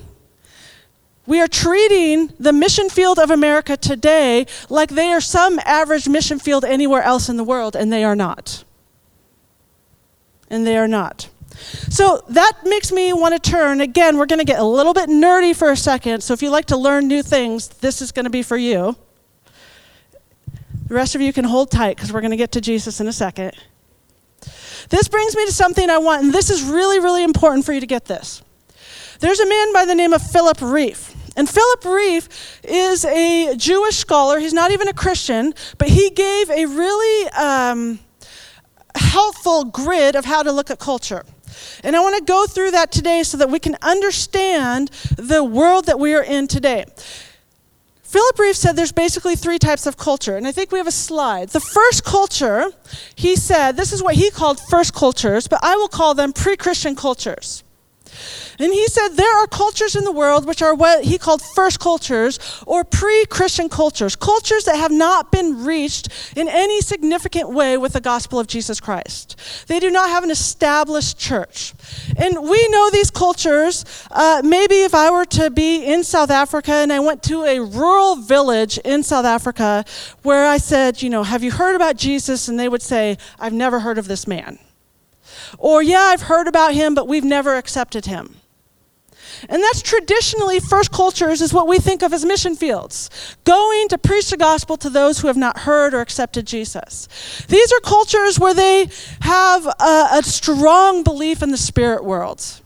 we 1.26 1.40
are 1.40 1.48
treating 1.48 2.28
the 2.38 2.52
mission 2.52 2.88
field 2.88 3.18
of 3.18 3.30
America 3.30 3.76
today 3.76 4.46
like 4.70 4.90
they 4.90 5.10
are 5.10 5.20
some 5.20 5.58
average 5.64 6.08
mission 6.08 6.38
field 6.38 6.64
anywhere 6.64 7.02
else 7.02 7.28
in 7.28 7.36
the 7.36 7.42
world, 7.42 7.74
and 7.74 7.92
they 7.92 8.04
are 8.04 8.14
not. 8.14 8.62
And 10.48 10.64
they 10.64 10.76
are 10.76 10.86
not. 10.86 11.28
So 11.56 12.22
that 12.28 12.52
makes 12.64 12.92
me 12.92 13.12
want 13.12 13.34
to 13.34 13.50
turn. 13.50 13.80
Again, 13.80 14.18
we're 14.18 14.26
going 14.26 14.38
to 14.38 14.44
get 14.44 14.60
a 14.60 14.64
little 14.64 14.92
bit 14.92 15.08
nerdy 15.08 15.54
for 15.54 15.70
a 15.70 15.76
second. 15.76 16.22
So 16.22 16.34
if 16.34 16.42
you 16.42 16.50
like 16.50 16.66
to 16.66 16.76
learn 16.76 17.08
new 17.08 17.22
things, 17.22 17.68
this 17.68 18.02
is 18.02 18.12
going 18.12 18.24
to 18.24 18.30
be 18.30 18.42
for 18.42 18.56
you. 18.56 18.96
The 20.88 20.94
rest 20.94 21.14
of 21.14 21.20
you 21.20 21.32
can 21.32 21.44
hold 21.44 21.70
tight 21.70 21.96
because 21.96 22.12
we're 22.12 22.20
going 22.20 22.30
to 22.30 22.36
get 22.36 22.52
to 22.52 22.60
Jesus 22.60 23.00
in 23.00 23.08
a 23.08 23.12
second. 23.12 23.52
This 24.88 25.08
brings 25.08 25.34
me 25.34 25.46
to 25.46 25.52
something 25.52 25.90
I 25.90 25.98
want, 25.98 26.24
and 26.24 26.32
this 26.32 26.48
is 26.48 26.62
really, 26.62 27.00
really 27.00 27.24
important 27.24 27.64
for 27.64 27.72
you 27.72 27.80
to 27.80 27.86
get 27.86 28.04
this. 28.04 28.42
There's 29.18 29.40
a 29.40 29.48
man 29.48 29.72
by 29.72 29.84
the 29.84 29.94
name 29.94 30.12
of 30.12 30.22
Philip 30.22 30.58
Rieff. 30.58 31.14
And 31.36 31.48
Philip 31.48 31.84
Rieff 31.84 32.60
is 32.64 33.04
a 33.04 33.56
Jewish 33.56 33.96
scholar. 33.96 34.38
He's 34.38 34.54
not 34.54 34.70
even 34.70 34.88
a 34.88 34.92
Christian, 34.92 35.54
but 35.76 35.88
he 35.88 36.10
gave 36.10 36.50
a 36.50 36.66
really 36.66 37.28
um, 37.30 37.98
helpful 38.94 39.64
grid 39.64 40.16
of 40.16 40.24
how 40.24 40.42
to 40.42 40.52
look 40.52 40.70
at 40.70 40.78
culture. 40.78 41.24
And 41.82 41.96
I 41.96 42.00
want 42.00 42.16
to 42.16 42.24
go 42.24 42.46
through 42.46 42.72
that 42.72 42.92
today 42.92 43.22
so 43.22 43.36
that 43.38 43.50
we 43.50 43.58
can 43.58 43.76
understand 43.82 44.90
the 45.16 45.42
world 45.44 45.86
that 45.86 45.98
we 45.98 46.14
are 46.14 46.22
in 46.22 46.48
today. 46.48 46.84
Philip 48.02 48.36
Rieff 48.36 48.54
said 48.54 48.76
there's 48.76 48.92
basically 48.92 49.34
three 49.34 49.58
types 49.58 49.84
of 49.84 49.96
culture, 49.96 50.36
and 50.36 50.46
I 50.46 50.52
think 50.52 50.70
we 50.70 50.78
have 50.78 50.86
a 50.86 50.92
slide. 50.92 51.48
The 51.48 51.60
first 51.60 52.04
culture, 52.04 52.70
he 53.16 53.34
said, 53.34 53.76
this 53.76 53.92
is 53.92 54.02
what 54.02 54.14
he 54.14 54.30
called 54.30 54.60
first 54.70 54.94
cultures, 54.94 55.48
but 55.48 55.58
I 55.62 55.74
will 55.76 55.88
call 55.88 56.14
them 56.14 56.32
pre 56.32 56.56
Christian 56.56 56.94
cultures. 56.94 57.64
And 58.58 58.72
he 58.72 58.86
said 58.88 59.08
there 59.10 59.36
are 59.36 59.46
cultures 59.46 59.96
in 59.96 60.04
the 60.04 60.12
world 60.12 60.46
which 60.46 60.62
are 60.62 60.74
what 60.74 61.04
he 61.04 61.18
called 61.18 61.42
first 61.42 61.80
cultures 61.80 62.38
or 62.66 62.84
pre 62.84 63.26
Christian 63.26 63.68
cultures, 63.68 64.16
cultures 64.16 64.64
that 64.64 64.76
have 64.76 64.92
not 64.92 65.30
been 65.30 65.64
reached 65.64 66.08
in 66.36 66.48
any 66.48 66.80
significant 66.80 67.50
way 67.50 67.76
with 67.76 67.92
the 67.92 68.00
gospel 68.00 68.38
of 68.38 68.46
Jesus 68.46 68.80
Christ. 68.80 69.36
They 69.68 69.80
do 69.80 69.90
not 69.90 70.08
have 70.08 70.24
an 70.24 70.30
established 70.30 71.18
church. 71.18 71.74
And 72.16 72.42
we 72.42 72.68
know 72.68 72.90
these 72.90 73.10
cultures. 73.10 73.84
Uh, 74.10 74.42
maybe 74.44 74.76
if 74.82 74.94
I 74.94 75.10
were 75.10 75.26
to 75.26 75.50
be 75.50 75.84
in 75.84 76.04
South 76.04 76.30
Africa 76.30 76.72
and 76.72 76.92
I 76.92 77.00
went 77.00 77.22
to 77.24 77.44
a 77.44 77.60
rural 77.60 78.16
village 78.16 78.78
in 78.78 79.02
South 79.02 79.24
Africa 79.24 79.84
where 80.22 80.46
I 80.46 80.58
said, 80.58 81.02
you 81.02 81.10
know, 81.10 81.22
have 81.22 81.42
you 81.42 81.50
heard 81.50 81.76
about 81.76 81.96
Jesus? 81.96 82.48
And 82.48 82.58
they 82.58 82.68
would 82.68 82.82
say, 82.82 83.18
I've 83.38 83.52
never 83.52 83.80
heard 83.80 83.98
of 83.98 84.08
this 84.08 84.26
man. 84.26 84.58
Or, 85.58 85.82
yeah, 85.82 86.00
I've 86.00 86.22
heard 86.22 86.48
about 86.48 86.74
him, 86.74 86.94
but 86.94 87.08
we've 87.08 87.24
never 87.24 87.56
accepted 87.56 88.06
him. 88.06 88.36
And 89.48 89.62
that's 89.62 89.82
traditionally 89.82 90.60
first 90.60 90.90
cultures 90.90 91.42
is 91.42 91.52
what 91.52 91.68
we 91.68 91.78
think 91.78 92.02
of 92.02 92.12
as 92.12 92.24
mission 92.24 92.56
fields, 92.56 93.10
going 93.44 93.88
to 93.88 93.98
preach 93.98 94.30
the 94.30 94.36
gospel 94.36 94.76
to 94.78 94.90
those 94.90 95.20
who 95.20 95.26
have 95.26 95.36
not 95.36 95.60
heard 95.60 95.94
or 95.94 96.00
accepted 96.00 96.46
Jesus. 96.46 97.08
These 97.48 97.72
are 97.72 97.80
cultures 97.80 98.38
where 98.38 98.54
they 98.54 98.88
have 99.20 99.66
a, 99.66 100.08
a 100.12 100.22
strong 100.22 101.02
belief 101.02 101.42
in 101.42 101.50
the 101.50 101.56
spirit 101.58 102.04
world. 102.04 102.62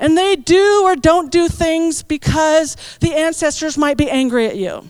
And 0.00 0.18
they 0.18 0.36
do 0.36 0.82
or 0.84 0.96
don't 0.96 1.30
do 1.30 1.48
things 1.48 2.02
because 2.02 2.76
the 3.00 3.14
ancestors 3.14 3.78
might 3.78 3.96
be 3.96 4.10
angry 4.10 4.46
at 4.46 4.56
you. 4.56 4.84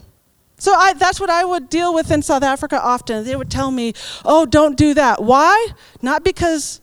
So 0.61 0.75
I, 0.75 0.95
that's 0.95 1.21
what 1.21 1.31
I 1.31 1.45
would 1.45 1.71
deal 1.71 1.95
with 1.95 2.11
in 2.11 2.21
South 2.23 2.43
Africa 2.43 2.83
often. 2.83 3.25
They 3.25 3.37
would 3.37 3.51
tell 3.51 3.71
me, 3.71 3.93
oh, 4.25 4.45
don't 4.45 4.77
do 4.77 4.93
that. 4.95 5.23
Why? 5.23 5.69
Not 6.03 6.25
because 6.25 6.81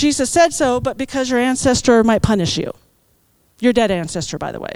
Jesus 0.00 0.30
said 0.30 0.54
so, 0.54 0.80
but 0.80 0.96
because 0.96 1.28
your 1.28 1.38
ancestor 1.38 2.02
might 2.02 2.22
punish 2.22 2.56
you. 2.56 2.72
Your 3.60 3.74
dead 3.74 3.90
ancestor, 3.90 4.38
by 4.38 4.50
the 4.50 4.58
way. 4.58 4.72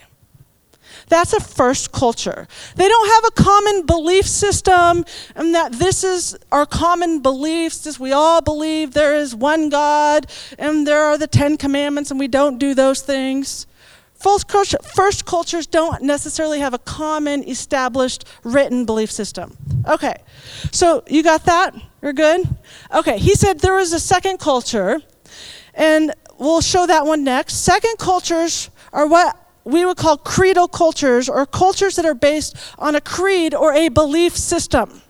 That's 1.08 1.32
a 1.32 1.40
first 1.40 1.92
culture. 1.92 2.46
They 2.76 2.86
don't 2.86 3.08
have 3.08 3.24
a 3.24 3.42
common 3.42 3.86
belief 3.86 4.26
system 4.26 5.06
and 5.34 5.54
that 5.54 5.72
this 5.72 6.04
is 6.04 6.36
our 6.52 6.66
common 6.66 7.20
beliefs. 7.20 7.78
This 7.78 7.98
we 7.98 8.12
all 8.12 8.42
believe 8.42 8.92
there 8.92 9.14
is 9.14 9.34
one 9.34 9.70
God 9.70 10.26
and 10.58 10.86
there 10.86 11.00
are 11.00 11.16
the 11.16 11.26
10 11.26 11.56
commandments 11.56 12.10
and 12.10 12.20
we 12.20 12.28
don't 12.28 12.58
do 12.58 12.74
those 12.74 13.00
things. 13.00 13.66
Culture, 14.46 14.78
first 14.94 15.26
cultures 15.26 15.66
don't 15.66 16.02
necessarily 16.02 16.60
have 16.60 16.72
a 16.72 16.78
common 16.78 17.46
established 17.48 18.24
written 18.42 18.84
belief 18.84 19.10
system. 19.10 19.56
Okay. 19.86 20.16
So 20.70 21.02
you 21.06 21.22
got 21.22 21.44
that? 21.44 21.74
You're 22.02 22.14
good? 22.14 22.46
Okay. 22.94 23.18
He 23.18 23.34
said 23.34 23.60
there 23.60 23.74
was 23.74 23.92
a 23.92 24.00
second 24.00 24.38
culture 24.38 25.00
and 25.74 26.12
we'll 26.38 26.60
show 26.60 26.86
that 26.86 27.06
one 27.06 27.24
next. 27.24 27.56
Second 27.64 27.98
cultures 27.98 28.70
are 28.92 29.06
what 29.06 29.36
we 29.64 29.84
would 29.84 29.96
call 29.96 30.16
creedal 30.16 30.68
cultures 30.68 31.28
or 31.28 31.46
cultures 31.46 31.96
that 31.96 32.04
are 32.04 32.14
based 32.14 32.56
on 32.78 32.94
a 32.94 33.00
creed 33.00 33.54
or 33.54 33.72
a 33.72 33.88
belief 33.88 34.36
system. 34.36 35.02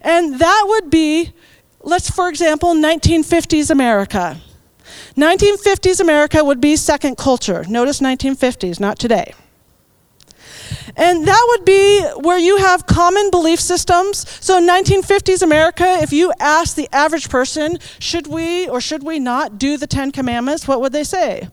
And 0.00 0.38
that 0.38 0.64
would 0.68 0.90
be, 0.90 1.32
let's, 1.82 2.10
for 2.10 2.28
example, 2.28 2.74
1950s 2.74 3.70
America. 3.70 4.40
1950s 5.16 6.00
America 6.00 6.42
would 6.42 6.60
be 6.60 6.76
second 6.76 7.16
culture. 7.16 7.64
Notice 7.68 8.00
1950s, 8.00 8.80
not 8.80 8.98
today. 8.98 9.34
And 10.96 11.26
that 11.26 11.46
would 11.50 11.64
be 11.64 12.02
where 12.20 12.38
you 12.38 12.58
have 12.58 12.86
common 12.86 13.30
belief 13.30 13.60
systems. 13.60 14.28
So 14.44 14.58
in 14.58 14.66
1950s 14.66 15.42
America, 15.42 15.98
if 16.00 16.12
you 16.12 16.32
asked 16.40 16.76
the 16.76 16.88
average 16.92 17.28
person, 17.28 17.78
should 17.98 18.26
we 18.26 18.68
or 18.68 18.80
should 18.80 19.02
we 19.02 19.18
not 19.18 19.58
do 19.58 19.76
the 19.76 19.86
Ten 19.86 20.10
Commandments, 20.12 20.66
what 20.66 20.80
would 20.80 20.92
they 20.92 21.04
say? 21.04 21.48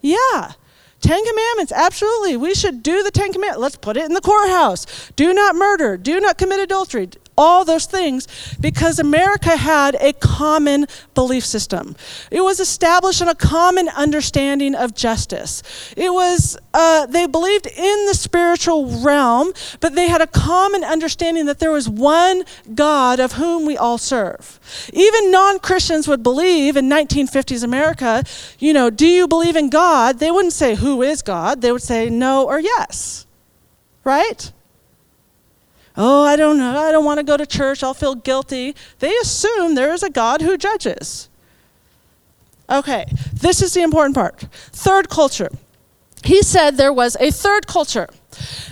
Yeah. 0.00 0.52
Ten 1.00 1.24
Commandments, 1.24 1.72
absolutely. 1.72 2.36
We 2.36 2.54
should 2.54 2.82
do 2.82 3.02
the 3.02 3.10
Ten 3.10 3.32
Commandments. 3.32 3.60
Let's 3.60 3.76
put 3.76 3.96
it 3.96 4.04
in 4.04 4.14
the 4.14 4.20
courthouse. 4.20 4.86
Do 5.16 5.32
not 5.34 5.54
murder. 5.54 5.96
Do 5.96 6.20
not 6.20 6.38
commit 6.38 6.60
adultery 6.60 7.10
all 7.36 7.64
those 7.64 7.86
things 7.86 8.26
because 8.60 8.98
America 8.98 9.56
had 9.56 9.96
a 10.00 10.12
common 10.12 10.86
belief 11.14 11.44
system. 11.44 11.96
It 12.30 12.40
was 12.40 12.60
established 12.60 13.22
on 13.22 13.28
a 13.28 13.34
common 13.34 13.88
understanding 13.88 14.74
of 14.74 14.94
justice. 14.94 15.62
It 15.96 16.12
was, 16.12 16.56
uh, 16.72 17.06
they 17.06 17.26
believed 17.26 17.66
in 17.66 18.06
the 18.06 18.14
spiritual 18.14 18.86
realm, 19.00 19.52
but 19.80 19.94
they 19.94 20.08
had 20.08 20.20
a 20.20 20.26
common 20.26 20.84
understanding 20.84 21.46
that 21.46 21.58
there 21.58 21.72
was 21.72 21.88
one 21.88 22.44
God 22.74 23.20
of 23.20 23.32
whom 23.32 23.66
we 23.66 23.76
all 23.76 23.98
serve. 23.98 24.60
Even 24.92 25.30
non 25.30 25.58
Christians 25.58 26.08
would 26.08 26.22
believe 26.22 26.76
in 26.76 26.88
1950s 26.88 27.62
America, 27.62 28.24
you 28.58 28.72
know, 28.72 28.90
do 28.90 29.06
you 29.06 29.28
believe 29.28 29.56
in 29.56 29.70
God? 29.70 30.18
They 30.18 30.30
wouldn't 30.30 30.52
say, 30.52 30.74
who 30.74 31.02
is 31.02 31.22
God? 31.22 31.60
They 31.60 31.72
would 31.72 31.82
say 31.82 32.08
no 32.08 32.46
or 32.46 32.58
yes. 32.60 33.26
Right? 34.04 34.52
Oh, 35.96 36.24
I 36.24 36.36
don't 36.36 36.58
know, 36.58 36.78
I 36.78 36.92
don't 36.92 37.04
want 37.04 37.18
to 37.18 37.24
go 37.24 37.36
to 37.36 37.46
church, 37.46 37.82
I'll 37.82 37.94
feel 37.94 38.14
guilty. 38.14 38.74
They 38.98 39.14
assume 39.22 39.74
there 39.74 39.92
is 39.92 40.02
a 40.02 40.10
God 40.10 40.42
who 40.42 40.56
judges. 40.56 41.28
Okay, 42.68 43.04
this 43.32 43.62
is 43.62 43.74
the 43.74 43.82
important 43.82 44.14
part. 44.14 44.40
Third 44.72 45.08
culture. 45.08 45.50
He 46.24 46.42
said 46.42 46.76
there 46.76 46.92
was 46.92 47.16
a 47.20 47.30
third 47.30 47.66
culture. 47.66 48.08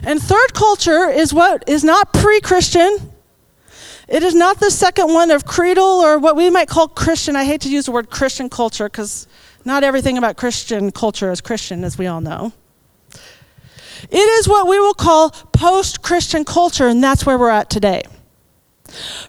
And 0.02 0.20
third 0.20 0.52
culture 0.52 1.08
is 1.08 1.32
what 1.32 1.68
is 1.68 1.84
not 1.84 2.12
pre 2.12 2.40
Christian. 2.40 3.12
It 4.08 4.22
is 4.22 4.34
not 4.34 4.60
the 4.60 4.70
second 4.70 5.14
one 5.14 5.30
of 5.30 5.46
creedal 5.46 5.84
or 5.84 6.18
what 6.18 6.36
we 6.36 6.50
might 6.50 6.68
call 6.68 6.88
Christian. 6.88 7.36
I 7.36 7.44
hate 7.44 7.62
to 7.62 7.70
use 7.70 7.86
the 7.86 7.92
word 7.92 8.10
Christian 8.10 8.50
culture 8.50 8.86
because 8.86 9.26
not 9.64 9.82
everything 9.82 10.18
about 10.18 10.36
Christian 10.36 10.90
culture 10.90 11.30
is 11.30 11.40
Christian, 11.40 11.84
as 11.84 11.96
we 11.96 12.06
all 12.06 12.20
know. 12.20 12.52
It 14.10 14.16
is 14.16 14.48
what 14.48 14.68
we 14.68 14.78
will 14.78 14.94
call 14.94 15.30
post 15.30 16.02
Christian 16.02 16.44
culture, 16.44 16.86
and 16.86 17.02
that's 17.02 17.24
where 17.24 17.38
we're 17.38 17.50
at 17.50 17.70
today. 17.70 18.02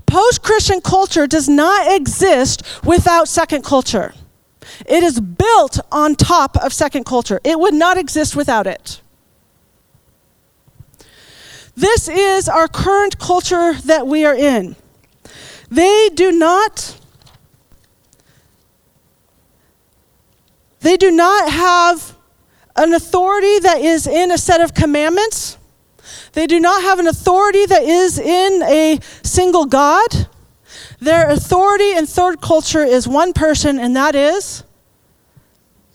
Post 0.05 0.43
Christian 0.43 0.81
culture 0.81 1.27
does 1.27 1.47
not 1.47 1.91
exist 1.95 2.63
without 2.83 3.27
second 3.27 3.63
culture. 3.63 4.13
It 4.85 5.03
is 5.03 5.19
built 5.19 5.79
on 5.91 6.15
top 6.15 6.57
of 6.57 6.73
second 6.73 7.05
culture. 7.05 7.39
It 7.43 7.59
would 7.59 7.73
not 7.73 7.97
exist 7.97 8.35
without 8.35 8.67
it. 8.67 9.01
This 11.75 12.07
is 12.07 12.47
our 12.47 12.67
current 12.67 13.19
culture 13.19 13.73
that 13.73 14.07
we 14.07 14.25
are 14.25 14.35
in. 14.35 14.75
They 15.69 16.09
do 16.13 16.31
not 16.31 16.99
they 20.79 20.97
do 20.97 21.09
not 21.11 21.49
have 21.49 22.14
an 22.75 22.93
authority 22.93 23.59
that 23.59 23.79
is 23.79 24.07
in 24.07 24.31
a 24.31 24.37
set 24.37 24.61
of 24.61 24.73
commandments. 24.73 25.57
They 26.33 26.47
do 26.47 26.59
not 26.59 26.83
have 26.83 26.99
an 26.99 27.07
authority 27.07 27.65
that 27.65 27.83
is 27.83 28.19
in 28.19 28.61
a 28.63 28.99
single 29.23 29.65
God. 29.65 30.27
Their 30.99 31.29
authority 31.29 31.91
in 31.91 32.05
third 32.05 32.41
culture 32.41 32.83
is 32.83 33.07
one 33.07 33.33
person, 33.33 33.79
and 33.79 33.95
that 33.95 34.15
is 34.15 34.63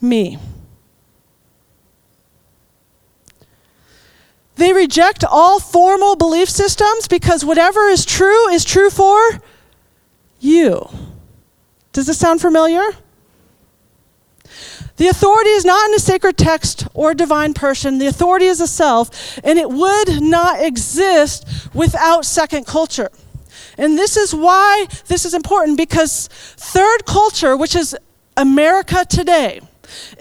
me. 0.00 0.38
They 4.56 4.72
reject 4.72 5.24
all 5.24 5.58
formal 5.58 6.16
belief 6.16 6.50
systems 6.50 7.08
because 7.08 7.44
whatever 7.44 7.88
is 7.88 8.04
true 8.04 8.48
is 8.50 8.64
true 8.64 8.90
for 8.90 9.18
you. 10.38 10.86
Does 11.92 12.06
this 12.06 12.18
sound 12.18 12.40
familiar? 12.40 12.82
The 15.00 15.08
authority 15.08 15.48
is 15.48 15.64
not 15.64 15.88
in 15.88 15.94
a 15.94 15.98
sacred 15.98 16.36
text 16.36 16.86
or 16.92 17.12
a 17.12 17.14
divine 17.14 17.54
person. 17.54 17.96
The 17.96 18.06
authority 18.06 18.44
is 18.44 18.60
a 18.60 18.66
self, 18.66 19.38
and 19.42 19.58
it 19.58 19.70
would 19.70 20.20
not 20.20 20.60
exist 20.60 21.46
without 21.72 22.26
second 22.26 22.66
culture. 22.66 23.08
And 23.78 23.96
this 23.96 24.18
is 24.18 24.34
why 24.34 24.88
this 25.06 25.24
is 25.24 25.32
important 25.32 25.78
because 25.78 26.28
third 26.28 27.06
culture, 27.06 27.56
which 27.56 27.74
is 27.74 27.96
America 28.36 29.06
today, 29.08 29.62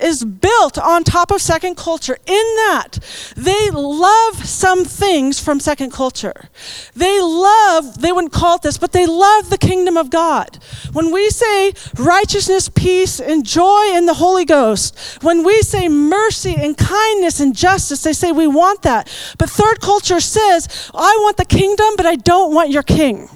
is 0.02 0.24
built 0.24 0.78
on 0.78 1.04
top 1.04 1.32
of 1.32 1.42
second 1.42 1.76
culture 1.76 2.18
in 2.26 2.56
that 2.58 3.00
they 3.36 3.70
love 3.70 4.46
some 4.46 4.86
things 4.86 5.40
from 5.40 5.60
second 5.60 5.92
culture. 5.92 6.50
They 6.96 7.22
love, 7.22 8.02
they 8.02 8.12
wouldn't 8.12 8.34
call 8.34 8.56
it 8.56 8.62
this, 8.62 8.78
but 8.78 8.92
they 8.92 9.06
love 9.06 9.50
the 9.50 9.58
kingdom 9.58 9.98
of 9.98 10.10
God. 10.10 10.58
When 10.92 11.12
we 11.12 11.30
say 11.30 11.74
righteousness, 11.98 12.70
peace, 12.70 13.20
and 13.20 13.46
joy 13.46 13.92
in 13.94 14.06
the 14.06 14.16
Holy 14.16 14.46
Ghost, 14.46 15.20
when 15.22 15.44
we 15.44 15.62
say 15.62 15.88
mercy 15.88 16.56
and 16.56 16.78
kindness 16.78 17.40
and 17.40 17.56
justice, 17.56 18.04
they 18.04 18.14
say 18.14 18.32
we 18.32 18.48
want 18.48 18.82
that. 18.84 19.08
But 19.38 19.50
third 19.50 19.80
culture 19.82 20.20
says, 20.20 20.92
I 20.94 21.18
want 21.22 21.38
the 21.38 21.46
kingdom, 21.46 21.96
but 21.98 22.06
I 22.06 22.16
don't 22.16 22.54
want 22.54 22.70
your 22.70 22.84
king. 22.84 23.30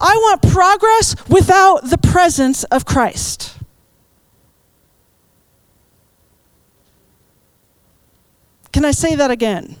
I 0.00 0.16
want 0.16 0.42
progress 0.42 1.14
without 1.28 1.88
the 1.88 1.98
presence 1.98 2.64
of 2.64 2.84
Christ. 2.84 3.56
Can 8.74 8.84
I 8.84 8.90
say 8.90 9.14
that 9.14 9.30
again? 9.30 9.76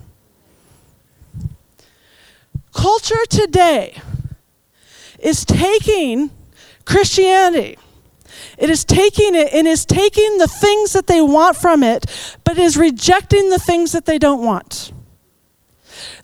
Culture 2.72 3.26
today 3.28 4.00
is 5.18 5.44
taking 5.44 6.30
Christianity. 6.84 7.76
It 8.56 8.70
is 8.70 8.84
taking 8.84 9.34
it 9.34 9.52
and 9.52 9.66
is 9.66 9.84
taking 9.84 10.38
the 10.38 10.46
things 10.46 10.92
that 10.92 11.08
they 11.08 11.20
want 11.20 11.56
from 11.56 11.82
it, 11.82 12.06
but 12.44 12.56
is 12.56 12.76
rejecting 12.76 13.50
the 13.50 13.58
things 13.58 13.90
that 13.90 14.04
they 14.06 14.16
don't 14.16 14.44
want. 14.44 14.92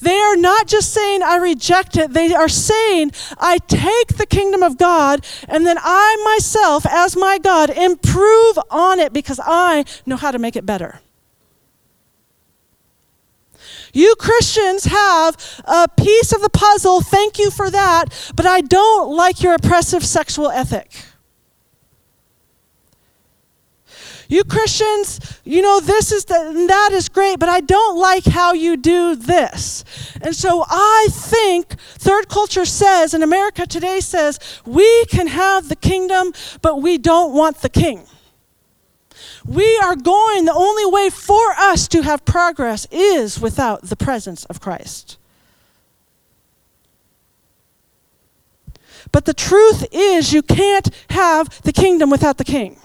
They 0.01 0.17
are 0.21 0.37
not 0.37 0.69
just 0.69 0.95
saying, 0.95 1.25
I 1.25 1.39
reject 1.39 1.97
it. 1.97 2.13
They 2.13 2.33
are 2.33 2.49
saying, 2.49 3.11
I 3.37 3.59
take 3.59 4.17
the 4.17 4.27
kingdom 4.31 4.63
of 4.63 4.79
God 4.79 5.27
and 5.49 5.67
then 5.67 5.77
I 5.81 6.37
myself, 6.37 6.87
as 6.87 7.17
my 7.17 7.39
God, 7.39 7.71
improve 7.71 8.61
on 8.71 9.01
it 9.01 9.13
because 9.13 9.41
I 9.43 9.85
know 10.07 10.15
how 10.15 10.31
to 10.31 10.39
make 10.39 10.55
it 10.55 10.65
better. 10.65 11.01
You 13.93 14.15
Christians 14.17 14.85
have 14.85 15.37
a 15.65 15.89
piece 15.89 16.33
of 16.33 16.43
the 16.43 16.51
puzzle. 16.51 17.01
Thank 17.01 17.39
you 17.39 17.51
for 17.51 17.71
that. 17.71 18.33
But 18.35 18.47
I 18.47 18.61
don't 18.61 19.15
like 19.15 19.43
your 19.43 19.55
oppressive 19.55 20.05
sexual 20.05 20.51
ethic. 20.51 21.05
You 24.31 24.45
Christians, 24.45 25.41
you 25.45 25.61
know, 25.61 25.81
this 25.81 26.13
is 26.13 26.25
the, 26.27 26.65
that 26.69 26.91
is 26.93 27.09
great, 27.09 27.41
but 27.41 27.49
I 27.49 27.61
don't 27.61 27.99
like 27.99 28.25
how 28.25 28.53
you 28.53 28.77
do 28.77 29.17
this. 29.17 29.85
And 30.23 30.37
so 30.37 30.65
I 30.69 31.09
think 31.11 31.75
third 31.99 32.29
culture 32.29 32.65
says, 32.65 33.13
and 33.13 33.25
America 33.25 33.67
today 33.67 33.99
says, 33.99 34.39
we 34.65 35.05
can 35.07 35.27
have 35.27 35.69
the 35.69 35.75
kingdom, 35.75 36.33
but 36.63 36.81
we 36.81 36.97
don't 36.97 37.35
want 37.35 37.57
the 37.57 37.69
king. 37.69 38.07
We 39.51 39.81
are 39.83 39.97
going, 39.97 40.45
the 40.45 40.55
only 40.55 40.87
way 40.87 41.11
for 41.11 41.51
us 41.59 41.89
to 41.89 42.03
have 42.03 42.25
progress 42.25 42.87
is 42.93 43.41
without 43.41 43.83
the 43.83 43.97
presence 43.97 44.45
of 44.45 44.61
Christ. 44.61 45.19
But 49.11 49.25
the 49.25 49.35
truth 49.35 49.85
is, 49.91 50.33
you 50.33 50.43
can't 50.43 50.89
have 51.11 51.63
the 51.63 51.73
kingdom 51.73 52.11
without 52.11 52.39
the 52.39 52.45
king. 52.45 52.77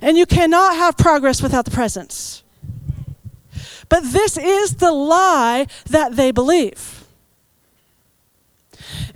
And 0.00 0.16
you 0.16 0.24
cannot 0.24 0.76
have 0.76 0.96
progress 0.96 1.42
without 1.42 1.66
the 1.66 1.70
presence. 1.70 2.42
But 3.90 4.02
this 4.02 4.38
is 4.38 4.76
the 4.76 4.92
lie 4.92 5.66
that 5.90 6.16
they 6.16 6.30
believe. 6.30 7.04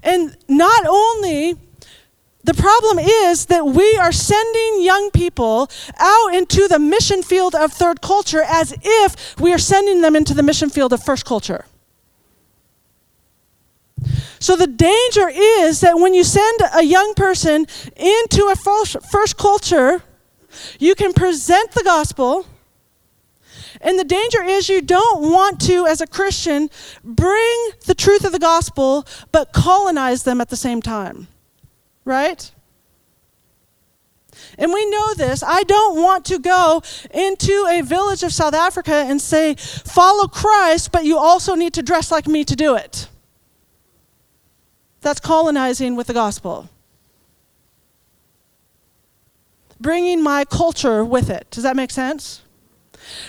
And 0.02 0.36
not 0.46 0.84
only 0.86 1.56
the 2.44 2.54
problem 2.54 2.98
is 2.98 3.46
that 3.46 3.66
we 3.66 3.96
are 3.96 4.12
sending 4.12 4.82
young 4.82 5.10
people 5.12 5.70
out 5.98 6.34
into 6.34 6.66
the 6.66 6.78
mission 6.78 7.22
field 7.22 7.54
of 7.54 7.72
third 7.72 8.00
culture 8.00 8.42
as 8.42 8.74
if 8.82 9.38
we 9.40 9.52
are 9.52 9.58
sending 9.58 10.00
them 10.00 10.16
into 10.16 10.34
the 10.34 10.42
mission 10.42 10.68
field 10.68 10.92
of 10.92 11.02
first 11.02 11.24
culture. 11.24 11.66
So 14.40 14.56
the 14.56 14.66
danger 14.66 15.28
is 15.32 15.80
that 15.82 16.00
when 16.00 16.14
you 16.14 16.24
send 16.24 16.58
a 16.74 16.82
young 16.82 17.14
person 17.14 17.66
into 17.94 18.52
a 18.52 18.56
first 18.56 19.36
culture, 19.36 20.02
you 20.80 20.96
can 20.96 21.12
present 21.12 21.70
the 21.70 21.84
gospel, 21.84 22.46
And 23.80 23.98
the 23.98 24.04
danger 24.04 24.42
is 24.42 24.68
you 24.68 24.80
don't 24.80 25.32
want 25.32 25.60
to, 25.62 25.86
as 25.86 26.00
a 26.00 26.06
Christian, 26.06 26.70
bring 27.02 27.70
the 27.86 27.94
truth 27.94 28.24
of 28.24 28.32
the 28.32 28.38
gospel, 28.38 29.04
but 29.32 29.52
colonize 29.52 30.22
them 30.22 30.40
at 30.40 30.50
the 30.50 30.56
same 30.56 30.80
time. 30.80 31.26
Right? 32.04 32.50
And 34.58 34.72
we 34.72 34.88
know 34.90 35.14
this. 35.14 35.42
I 35.42 35.62
don't 35.62 36.02
want 36.02 36.24
to 36.26 36.38
go 36.38 36.82
into 37.12 37.66
a 37.70 37.82
village 37.82 38.22
of 38.22 38.32
South 38.32 38.54
Africa 38.54 38.94
and 38.94 39.20
say, 39.20 39.54
follow 39.54 40.26
Christ, 40.26 40.92
but 40.92 41.04
you 41.04 41.18
also 41.18 41.54
need 41.54 41.74
to 41.74 41.82
dress 41.82 42.10
like 42.10 42.26
me 42.26 42.44
to 42.44 42.56
do 42.56 42.74
it. 42.74 43.08
That's 45.00 45.20
colonizing 45.20 45.96
with 45.96 46.06
the 46.06 46.14
gospel. 46.14 46.68
Bringing 49.80 50.22
my 50.22 50.44
culture 50.44 51.04
with 51.04 51.28
it. 51.28 51.48
Does 51.50 51.64
that 51.64 51.74
make 51.74 51.90
sense? 51.90 52.42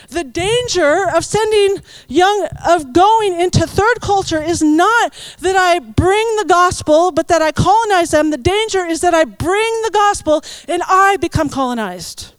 The 0.09 0.23
danger 0.23 1.07
of 1.09 1.25
sending 1.25 1.81
young, 2.07 2.47
of 2.67 2.93
going 2.93 3.39
into 3.39 3.65
third 3.67 4.01
culture 4.01 4.41
is 4.41 4.61
not 4.61 5.13
that 5.39 5.55
I 5.55 5.79
bring 5.79 6.35
the 6.37 6.45
gospel, 6.47 7.11
but 7.11 7.27
that 7.27 7.41
I 7.41 7.51
colonize 7.51 8.11
them. 8.11 8.29
The 8.29 8.37
danger 8.37 8.85
is 8.85 9.01
that 9.01 9.13
I 9.13 9.23
bring 9.23 9.81
the 9.83 9.91
gospel 9.91 10.43
and 10.67 10.81
I 10.87 11.17
become 11.17 11.49
colonized. 11.49 12.33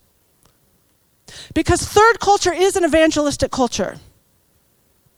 Because 1.55 1.83
third 1.83 2.21
culture 2.21 2.53
is 2.53 2.77
an 2.77 2.85
evangelistic 2.85 3.51
culture. 3.51 3.99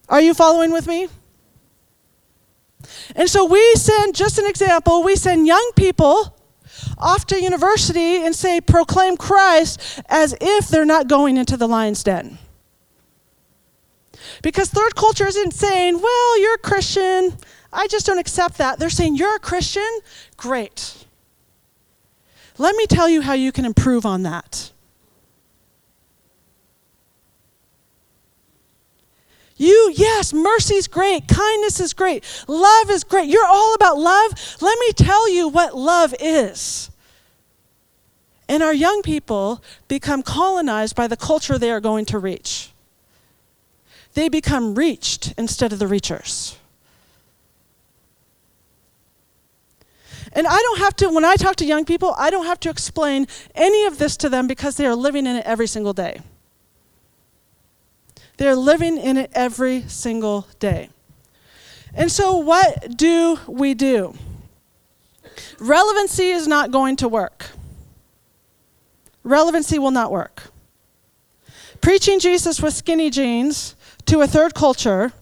Are 0.08 0.20
you 0.20 0.34
following 0.34 0.72
with 0.72 0.86
me? 0.86 1.08
And 3.14 3.28
so 3.28 3.44
we 3.44 3.74
send, 3.74 4.14
just 4.14 4.38
an 4.38 4.46
example, 4.46 5.02
we 5.02 5.16
send 5.16 5.46
young 5.46 5.72
people 5.74 6.35
off 6.98 7.26
to 7.26 7.40
university 7.40 8.24
and 8.24 8.34
say, 8.34 8.60
proclaim 8.60 9.16
Christ 9.16 10.00
as 10.08 10.34
if 10.40 10.68
they're 10.68 10.84
not 10.84 11.08
going 11.08 11.36
into 11.36 11.56
the 11.56 11.66
lion's 11.66 12.02
den. 12.02 12.38
Because 14.42 14.68
third 14.68 14.94
culture 14.94 15.26
isn't 15.26 15.54
saying, 15.54 16.00
well, 16.00 16.40
you're 16.40 16.54
a 16.54 16.58
Christian. 16.58 17.36
I 17.72 17.86
just 17.86 18.06
don't 18.06 18.18
accept 18.18 18.58
that. 18.58 18.78
They're 18.78 18.90
saying, 18.90 19.16
you're 19.16 19.36
a 19.36 19.40
Christian? 19.40 19.88
Great. 20.36 21.04
Let 22.58 22.74
me 22.76 22.86
tell 22.86 23.08
you 23.08 23.20
how 23.20 23.34
you 23.34 23.52
can 23.52 23.64
improve 23.64 24.06
on 24.06 24.22
that. 24.22 24.72
You, 29.56 29.92
yes, 30.32 30.44
mercy 30.44 30.74
is 30.74 30.88
great. 30.88 31.28
Kindness 31.28 31.80
is 31.80 31.92
great. 31.92 32.24
Love 32.48 32.90
is 32.90 33.04
great. 33.04 33.28
You're 33.28 33.46
all 33.46 33.74
about 33.74 33.98
love. 33.98 34.32
Let 34.60 34.78
me 34.78 34.92
tell 34.92 35.30
you 35.30 35.48
what 35.48 35.76
love 35.76 36.14
is. 36.20 36.90
And 38.48 38.62
our 38.62 38.74
young 38.74 39.02
people 39.02 39.62
become 39.88 40.22
colonized 40.22 40.94
by 40.94 41.08
the 41.08 41.16
culture 41.16 41.58
they 41.58 41.70
are 41.70 41.80
going 41.80 42.04
to 42.06 42.18
reach. 42.18 42.70
They 44.14 44.28
become 44.28 44.74
reached 44.74 45.34
instead 45.36 45.72
of 45.72 45.78
the 45.78 45.86
reachers. 45.86 46.56
And 50.32 50.46
I 50.46 50.56
don't 50.56 50.78
have 50.78 50.96
to, 50.96 51.08
when 51.08 51.24
I 51.24 51.36
talk 51.36 51.56
to 51.56 51.64
young 51.64 51.84
people, 51.84 52.14
I 52.18 52.30
don't 52.30 52.46
have 52.46 52.60
to 52.60 52.70
explain 52.70 53.26
any 53.54 53.84
of 53.86 53.98
this 53.98 54.16
to 54.18 54.28
them 54.28 54.46
because 54.46 54.76
they 54.76 54.86
are 54.86 54.94
living 54.94 55.26
in 55.26 55.36
it 55.36 55.46
every 55.46 55.66
single 55.66 55.92
day. 55.92 56.20
They're 58.36 58.56
living 58.56 58.98
in 58.98 59.16
it 59.16 59.30
every 59.34 59.82
single 59.82 60.46
day. 60.58 60.90
And 61.94 62.12
so, 62.12 62.36
what 62.36 62.96
do 62.96 63.38
we 63.46 63.74
do? 63.74 64.14
Relevancy 65.58 66.28
is 66.28 66.46
not 66.46 66.70
going 66.70 66.96
to 66.96 67.08
work. 67.08 67.50
Relevancy 69.22 69.78
will 69.78 69.90
not 69.90 70.12
work. 70.12 70.44
Preaching 71.80 72.20
Jesus 72.20 72.60
with 72.60 72.74
skinny 72.74 73.10
jeans 73.10 73.74
to 74.06 74.20
a 74.20 74.26
third 74.26 74.54
culture, 74.54 75.12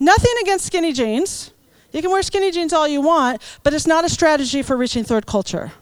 nothing 0.00 0.32
against 0.42 0.66
skinny 0.66 0.92
jeans. 0.92 1.52
You 1.92 2.00
can 2.00 2.10
wear 2.10 2.22
skinny 2.22 2.50
jeans 2.50 2.72
all 2.72 2.88
you 2.88 3.02
want, 3.02 3.42
but 3.62 3.74
it's 3.74 3.86
not 3.86 4.04
a 4.04 4.08
strategy 4.08 4.62
for 4.62 4.76
reaching 4.76 5.04
third 5.04 5.26
culture. 5.26 5.72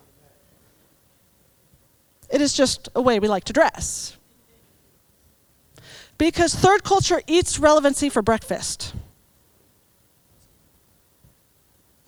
It 2.29 2.41
is 2.41 2.53
just 2.53 2.89
a 2.95 3.01
way 3.01 3.19
we 3.19 3.29
like 3.29 3.45
to 3.45 3.53
dress. 3.53 4.17
Because 6.21 6.55
third 6.55 6.85
culture 6.85 7.23
eats 7.27 7.59
relevancy 7.59 8.11
for 8.11 8.21
breakfast. 8.21 8.95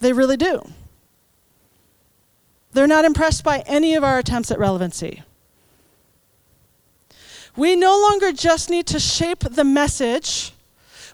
They 0.00 0.12
really 0.12 0.36
do. 0.36 0.70
They're 2.72 2.86
not 2.86 3.06
impressed 3.06 3.42
by 3.42 3.60
any 3.60 3.94
of 3.94 4.04
our 4.04 4.18
attempts 4.18 4.50
at 4.50 4.58
relevancy. 4.58 5.22
We 7.56 7.74
no 7.74 7.98
longer 7.98 8.32
just 8.32 8.68
need 8.68 8.86
to 8.88 9.00
shape 9.00 9.40
the 9.40 9.64
message, 9.64 10.52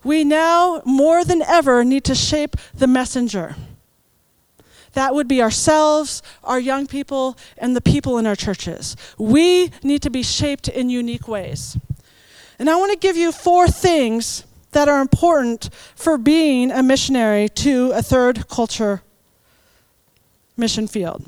we 0.03 0.25
now, 0.25 0.83
more 0.85 1.25
than 1.25 1.41
ever, 1.43 1.85
need 1.85 2.03
to 2.03 2.17
shape 2.17 2.57
the 2.75 2.89
messenger. 2.89 3.55
That 4.95 5.15
would 5.15 5.29
be 5.29 5.41
ourselves, 5.41 6.21
our 6.43 6.59
young 6.59 6.89
people, 6.89 7.39
and 7.59 7.77
the 7.77 7.81
people 7.81 8.19
in 8.19 8.27
our 8.27 8.35
churches. 8.35 8.97
We 9.17 9.71
need 9.85 10.03
to 10.03 10.11
be 10.11 10.25
shaped 10.25 10.67
in 10.67 10.91
unique 10.91 11.29
ways. 11.29 11.77
And 12.59 12.69
I 12.69 12.77
want 12.77 12.93
to 12.93 12.99
give 12.99 13.17
you 13.17 13.33
four 13.33 13.69
things 13.69 14.45
that 14.73 14.89
are 14.89 15.01
important 15.01 15.71
for 15.95 16.19
being 16.19 16.71
a 16.71 16.83
missionary 16.83 17.49
to 17.49 17.93
a 17.93 18.03
third 18.03 18.49
culture 18.49 19.03
mission 20.57 20.89
field. 20.89 21.25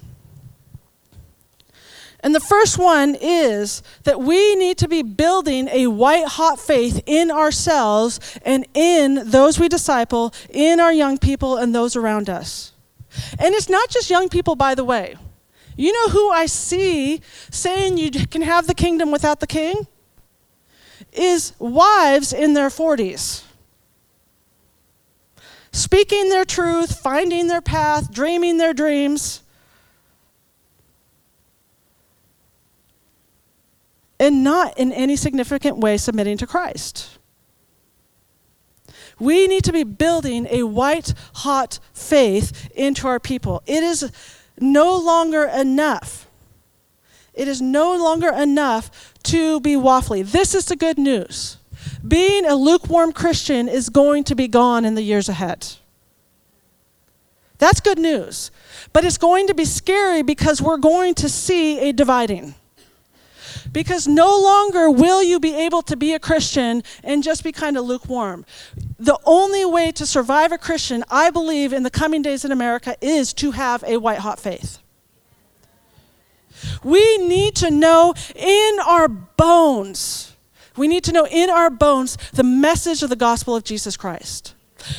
And 2.22 2.34
the 2.34 2.40
first 2.40 2.76
one 2.76 3.16
is 3.18 3.82
that 4.04 4.20
we 4.20 4.54
need 4.56 4.76
to 4.78 4.88
be 4.88 5.02
building 5.02 5.68
a 5.68 5.86
white 5.86 6.26
hot 6.26 6.58
faith 6.60 7.02
in 7.06 7.30
ourselves 7.30 8.20
and 8.44 8.66
in 8.74 9.30
those 9.30 9.58
we 9.58 9.68
disciple, 9.68 10.34
in 10.50 10.80
our 10.80 10.92
young 10.92 11.16
people 11.16 11.56
and 11.56 11.74
those 11.74 11.96
around 11.96 12.28
us. 12.28 12.72
And 13.38 13.54
it's 13.54 13.70
not 13.70 13.88
just 13.88 14.10
young 14.10 14.28
people, 14.28 14.54
by 14.54 14.74
the 14.74 14.84
way. 14.84 15.16
You 15.76 15.92
know 15.92 16.08
who 16.08 16.30
I 16.30 16.44
see 16.44 17.22
saying 17.50 17.96
you 17.96 18.10
can 18.10 18.42
have 18.42 18.66
the 18.66 18.74
kingdom 18.74 19.10
without 19.10 19.40
the 19.40 19.46
king? 19.46 19.86
Is 21.12 21.52
wives 21.58 22.32
in 22.32 22.54
their 22.54 22.68
40s. 22.68 23.44
Speaking 25.72 26.28
their 26.28 26.44
truth, 26.44 27.00
finding 27.00 27.46
their 27.46 27.60
path, 27.60 28.12
dreaming 28.12 28.58
their 28.58 28.74
dreams. 28.74 29.42
And 34.18 34.44
not 34.44 34.76
in 34.78 34.92
any 34.92 35.16
significant 35.16 35.78
way 35.78 35.96
submitting 35.96 36.36
to 36.38 36.46
Christ. 36.46 37.18
We 39.18 39.46
need 39.46 39.64
to 39.64 39.72
be 39.72 39.84
building 39.84 40.46
a 40.50 40.64
white 40.64 41.14
hot 41.34 41.78
faith 41.92 42.70
into 42.74 43.06
our 43.06 43.20
people. 43.20 43.62
It 43.66 43.82
is 43.82 44.10
no 44.58 44.96
longer 44.96 45.44
enough 45.44 46.26
it 47.34 47.48
is 47.48 47.60
no 47.60 47.96
longer 47.96 48.28
enough 48.28 49.14
to 49.24 49.60
be 49.60 49.74
waffly. 49.74 50.28
This 50.30 50.54
is 50.54 50.66
the 50.66 50.76
good 50.76 50.98
news. 50.98 51.58
Being 52.06 52.46
a 52.46 52.54
lukewarm 52.54 53.12
Christian 53.12 53.68
is 53.68 53.88
going 53.88 54.24
to 54.24 54.34
be 54.34 54.48
gone 54.48 54.84
in 54.84 54.94
the 54.94 55.02
years 55.02 55.28
ahead. 55.28 55.68
That's 57.58 57.80
good 57.80 57.98
news. 57.98 58.50
But 58.92 59.04
it's 59.04 59.18
going 59.18 59.46
to 59.46 59.54
be 59.54 59.64
scary 59.64 60.22
because 60.22 60.60
we're 60.62 60.78
going 60.78 61.14
to 61.16 61.28
see 61.28 61.78
a 61.78 61.92
dividing. 61.92 62.54
Because 63.70 64.08
no 64.08 64.40
longer 64.40 64.90
will 64.90 65.22
you 65.22 65.38
be 65.38 65.54
able 65.54 65.82
to 65.82 65.96
be 65.96 66.14
a 66.14 66.18
Christian 66.18 66.82
and 67.04 67.22
just 67.22 67.44
be 67.44 67.52
kind 67.52 67.76
of 67.76 67.84
lukewarm. 67.84 68.44
The 68.98 69.18
only 69.24 69.64
way 69.64 69.92
to 69.92 70.06
survive 70.06 70.52
a 70.52 70.58
Christian, 70.58 71.04
I 71.10 71.30
believe, 71.30 71.72
in 71.72 71.82
the 71.82 71.90
coming 71.90 72.22
days 72.22 72.44
in 72.44 72.50
America 72.50 72.96
is 73.00 73.32
to 73.34 73.52
have 73.52 73.84
a 73.86 73.98
white 73.98 74.18
hot 74.18 74.40
faith. 74.40 74.78
We 76.82 77.18
need 77.18 77.54
to 77.56 77.70
know 77.70 78.14
in 78.34 78.78
our 78.84 79.08
bones, 79.08 80.34
we 80.76 80.88
need 80.88 81.04
to 81.04 81.12
know 81.12 81.26
in 81.26 81.50
our 81.50 81.70
bones 81.70 82.16
the 82.32 82.42
message 82.42 83.02
of 83.02 83.10
the 83.10 83.16
gospel 83.16 83.56
of 83.56 83.64
Jesus 83.64 83.96
Christ. 83.96 84.54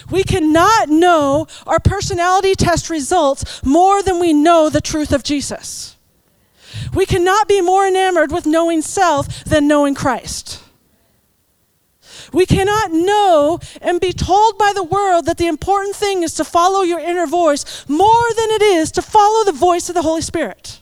We 0.10 0.24
cannot 0.24 0.90
know 0.90 1.48
our 1.66 1.80
personality 1.80 2.54
test 2.54 2.90
results 2.90 3.64
more 3.64 4.04
than 4.04 4.20
we 4.20 4.34
know 4.34 4.70
the 4.70 4.82
truth 4.82 5.12
of 5.12 5.24
Jesus. 5.24 5.98
We 6.94 7.06
cannot 7.06 7.48
be 7.48 7.62
more 7.62 7.88
enamored 7.88 8.32
with 8.32 8.46
knowing 8.46 8.82
self 8.82 9.44
than 9.44 9.68
knowing 9.68 9.96
Christ. 9.96 10.62
We 12.32 12.46
cannot 12.46 12.92
know 12.92 13.60
and 13.82 14.00
be 14.00 14.14
told 14.14 14.58
by 14.58 14.72
the 14.74 14.84
world 14.84 15.26
that 15.26 15.38
the 15.38 15.48
important 15.48 15.96
thing 15.96 16.24
is 16.24 16.34
to 16.36 16.44
follow 16.44 16.82
your 16.82 17.00
inner 17.00 17.26
voice 17.26 17.86
more 17.90 18.34
than 18.36 18.50
it 18.52 18.62
is 18.62 18.92
to 18.92 19.02
follow 19.02 19.44
the 19.44 19.52
voice 19.52 19.90
of 19.90 19.96
the 19.96 20.02
Holy 20.02 20.22
Spirit. 20.22 20.81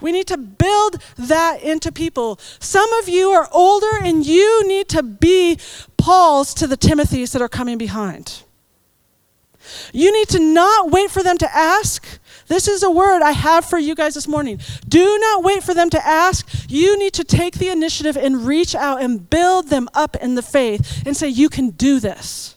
We 0.00 0.12
need 0.12 0.26
to 0.28 0.36
build 0.36 1.02
that 1.16 1.62
into 1.62 1.92
people. 1.92 2.38
Some 2.58 2.92
of 2.94 3.08
you 3.08 3.30
are 3.30 3.48
older 3.52 3.98
and 4.02 4.24
you 4.24 4.66
need 4.66 4.88
to 4.90 5.02
be 5.02 5.58
Pauls 5.96 6.54
to 6.54 6.66
the 6.66 6.76
Timothys 6.76 7.32
that 7.32 7.42
are 7.42 7.48
coming 7.48 7.78
behind. 7.78 8.42
You 9.92 10.12
need 10.12 10.28
to 10.30 10.38
not 10.38 10.90
wait 10.90 11.10
for 11.10 11.22
them 11.22 11.38
to 11.38 11.56
ask. 11.56 12.18
This 12.48 12.66
is 12.66 12.82
a 12.82 12.90
word 12.90 13.22
I 13.22 13.32
have 13.32 13.64
for 13.64 13.78
you 13.78 13.94
guys 13.94 14.14
this 14.14 14.26
morning. 14.26 14.58
Do 14.88 15.18
not 15.20 15.44
wait 15.44 15.62
for 15.62 15.74
them 15.74 15.90
to 15.90 16.06
ask. 16.06 16.48
You 16.68 16.98
need 16.98 17.12
to 17.14 17.24
take 17.24 17.58
the 17.58 17.68
initiative 17.68 18.16
and 18.16 18.46
reach 18.46 18.74
out 18.74 19.02
and 19.02 19.28
build 19.28 19.68
them 19.68 19.88
up 19.94 20.16
in 20.16 20.34
the 20.34 20.42
faith 20.42 21.02
and 21.06 21.16
say, 21.16 21.28
You 21.28 21.48
can 21.48 21.70
do 21.70 22.00
this. 22.00 22.56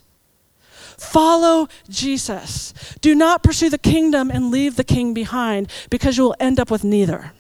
Follow 1.03 1.67
Jesus. 1.89 2.73
Do 3.01 3.13
not 3.13 3.43
pursue 3.43 3.69
the 3.69 3.77
kingdom 3.77 4.31
and 4.31 4.49
leave 4.49 4.77
the 4.77 4.83
king 4.83 5.13
behind 5.13 5.69
because 5.89 6.17
you 6.17 6.23
will 6.23 6.35
end 6.39 6.59
up 6.59 6.71
with 6.71 6.83
neither. 6.83 7.33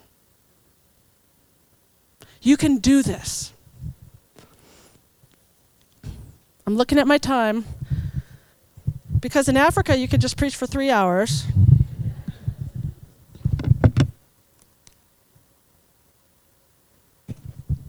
You 2.41 2.57
can 2.57 2.77
do 2.77 3.01
this. 3.01 3.53
I'm 6.67 6.75
looking 6.75 6.99
at 6.99 7.07
my 7.07 7.17
time 7.17 7.65
because 9.19 9.47
in 9.47 9.57
Africa 9.57 9.97
you 9.97 10.07
could 10.07 10.21
just 10.21 10.37
preach 10.37 10.55
for 10.55 10.67
three 10.67 10.91
hours. 10.91 11.45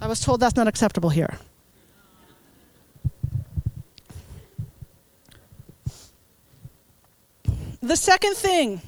I 0.01 0.07
was 0.07 0.21
told 0.21 0.41
that's 0.41 0.57
not 0.57 0.69
acceptable 0.69 1.11
here. 1.11 1.39
The 7.85 7.97
second 7.97 8.35
thing 8.35 8.81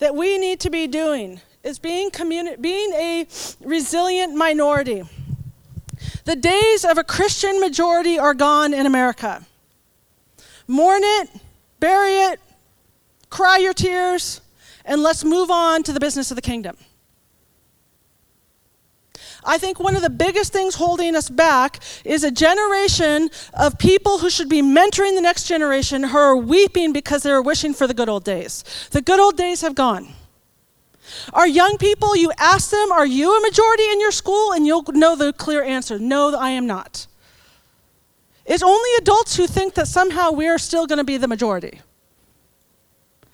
that 0.00 0.16
we 0.16 0.38
need 0.38 0.58
to 0.60 0.70
be 0.70 0.88
doing 0.88 1.40
is 1.62 1.78
being, 1.78 2.10
communi- 2.10 2.60
being 2.60 2.92
a 2.94 3.28
resilient 3.60 4.34
minority. 4.34 5.04
The 6.24 6.34
days 6.34 6.84
of 6.84 6.98
a 6.98 7.04
Christian 7.04 7.60
majority 7.60 8.18
are 8.18 8.34
gone 8.34 8.74
in 8.74 8.86
America. 8.86 9.46
Mourn 10.66 11.02
it, 11.04 11.30
bury 11.78 12.14
it, 12.14 12.40
cry 13.30 13.58
your 13.58 13.72
tears, 13.72 14.40
and 14.84 15.00
let's 15.00 15.24
move 15.24 15.48
on 15.48 15.84
to 15.84 15.92
the 15.92 16.00
business 16.00 16.32
of 16.32 16.34
the 16.34 16.42
kingdom. 16.42 16.76
I 19.44 19.58
think 19.58 19.78
one 19.78 19.94
of 19.94 20.02
the 20.02 20.10
biggest 20.10 20.52
things 20.52 20.74
holding 20.76 21.14
us 21.14 21.28
back 21.28 21.80
is 22.04 22.24
a 22.24 22.30
generation 22.30 23.30
of 23.52 23.78
people 23.78 24.18
who 24.18 24.30
should 24.30 24.48
be 24.48 24.62
mentoring 24.62 25.14
the 25.14 25.20
next 25.20 25.44
generation 25.44 26.04
who 26.04 26.16
are 26.16 26.36
weeping 26.36 26.92
because 26.92 27.22
they're 27.22 27.42
wishing 27.42 27.74
for 27.74 27.86
the 27.86 27.94
good 27.94 28.08
old 28.08 28.24
days. 28.24 28.64
The 28.90 29.02
good 29.02 29.20
old 29.20 29.36
days 29.36 29.60
have 29.60 29.74
gone. 29.74 30.08
Our 31.32 31.46
young 31.46 31.76
people, 31.76 32.16
you 32.16 32.32
ask 32.38 32.70
them, 32.70 32.90
Are 32.90 33.06
you 33.06 33.36
a 33.36 33.40
majority 33.40 33.84
in 33.92 34.00
your 34.00 34.10
school? 34.10 34.52
And 34.52 34.66
you'll 34.66 34.84
know 34.88 35.16
the 35.16 35.32
clear 35.32 35.62
answer 35.62 35.98
No, 35.98 36.34
I 36.34 36.50
am 36.50 36.66
not. 36.66 37.06
It's 38.46 38.62
only 38.62 38.90
adults 38.98 39.36
who 39.36 39.46
think 39.46 39.74
that 39.74 39.88
somehow 39.88 40.30
we're 40.30 40.58
still 40.58 40.86
going 40.86 40.98
to 40.98 41.04
be 41.04 41.16
the 41.16 41.28
majority. 41.28 41.80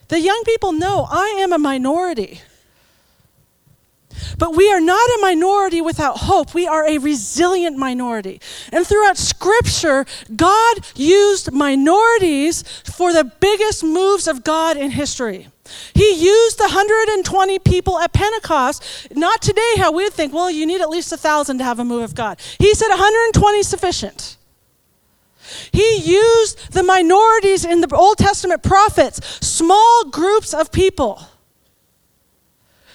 The 0.09 0.21
young 0.21 0.43
people 0.45 0.73
know 0.73 1.07
I 1.09 1.39
am 1.41 1.53
a 1.53 1.59
minority. 1.59 2.41
But 4.39 4.57
we 4.57 4.71
are 4.71 4.81
not 4.81 5.09
a 5.09 5.19
minority 5.21 5.81
without 5.81 6.19
hope. 6.19 6.55
We 6.55 6.67
are 6.67 6.87
a 6.87 6.99
resilient 6.99 7.77
minority. 7.77 8.41
And 8.73 8.87
throughout 8.87 9.17
Scripture, 9.17 10.07
God 10.35 10.79
used 10.95 11.53
minorities 11.53 12.63
for 12.63 13.13
the 13.13 13.25
biggest 13.25 13.85
moves 13.85 14.27
of 14.27 14.45
God 14.45 14.77
in 14.77 14.91
history. 14.91 15.49
He 15.95 16.15
used 16.15 16.59
the 16.59 16.65
120 16.65 17.59
people 17.61 17.99
at 17.99 18.13
Pentecost, 18.13 19.09
not 19.15 19.41
today 19.41 19.75
how 19.77 19.93
we'd 19.93 20.13
think, 20.13 20.33
well, 20.33 20.51
you 20.51 20.67
need 20.67 20.81
at 20.81 20.91
least 20.91 21.13
a 21.13 21.17
1,000 21.17 21.59
to 21.59 21.65
have 21.65 21.79
a 21.79 21.85
move 21.85 22.03
of 22.03 22.15
God. 22.15 22.41
He 22.59 22.75
said 22.75 22.89
120 22.89 23.63
sufficient. 23.63 24.37
He 25.73 25.97
used 25.97 26.73
the 26.73 26.83
minorities 26.83 27.65
in 27.65 27.81
the 27.81 27.95
Old 27.95 28.19
Testament 28.19 28.63
prophets, 28.63 29.21
small 29.47 30.05
groups 30.11 30.55
of 30.55 30.71
people 30.71 31.25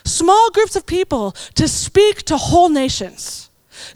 small 0.06 0.50
groups 0.52 0.76
of 0.76 0.86
people 0.86 1.32
to 1.56 1.68
speak 1.68 2.24
to 2.24 2.38
whole 2.38 2.70
nations. 2.70 3.50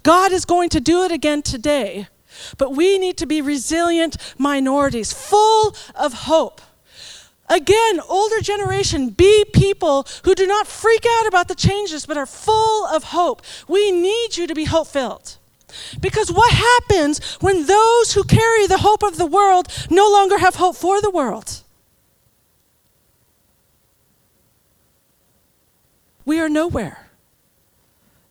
God 0.04 0.32
is 0.32 0.46
going 0.46 0.70
to 0.70 0.80
do 0.80 1.04
it 1.04 1.12
again 1.12 1.42
today, 1.42 2.08
but 2.58 2.76
we 2.76 2.98
need 2.98 3.18
to 3.18 3.26
be 3.26 3.42
resilient 3.42 4.18
minorities, 4.38 5.14
full 5.14 5.76
of 5.96 6.14
hope. 6.14 6.62
Again, 7.50 8.00
older 8.08 8.42
generation, 8.42 9.10
be 9.10 9.44
people 9.54 10.06
who 10.24 10.36
do 10.36 10.46
not 10.46 10.68
freak 10.68 11.04
out 11.18 11.28
about 11.28 11.48
the 11.48 11.56
changes, 11.56 12.06
but 12.06 12.18
are 12.18 12.28
full 12.28 12.86
of 12.88 13.06
hope. 13.06 13.42
We 13.68 13.92
need 13.92 14.38
you 14.38 14.46
to 14.46 14.54
be 14.54 14.66
hope 14.66 14.88
filled. 14.88 15.38
Because 16.00 16.32
what 16.32 16.54
happens 16.54 17.20
when 17.40 17.66
those 17.66 18.14
who 18.14 18.24
carry 18.24 18.68
the 18.68 18.80
hope 18.80 19.04
of 19.04 19.18
the 19.18 19.26
world 19.26 19.68
no 19.90 20.10
longer 20.10 20.38
have 20.38 20.56
hope 20.56 20.76
for 20.76 21.02
the 21.02 21.12
world? 21.12 21.64
We 26.30 26.40
are 26.40 26.48
nowhere 26.48 27.10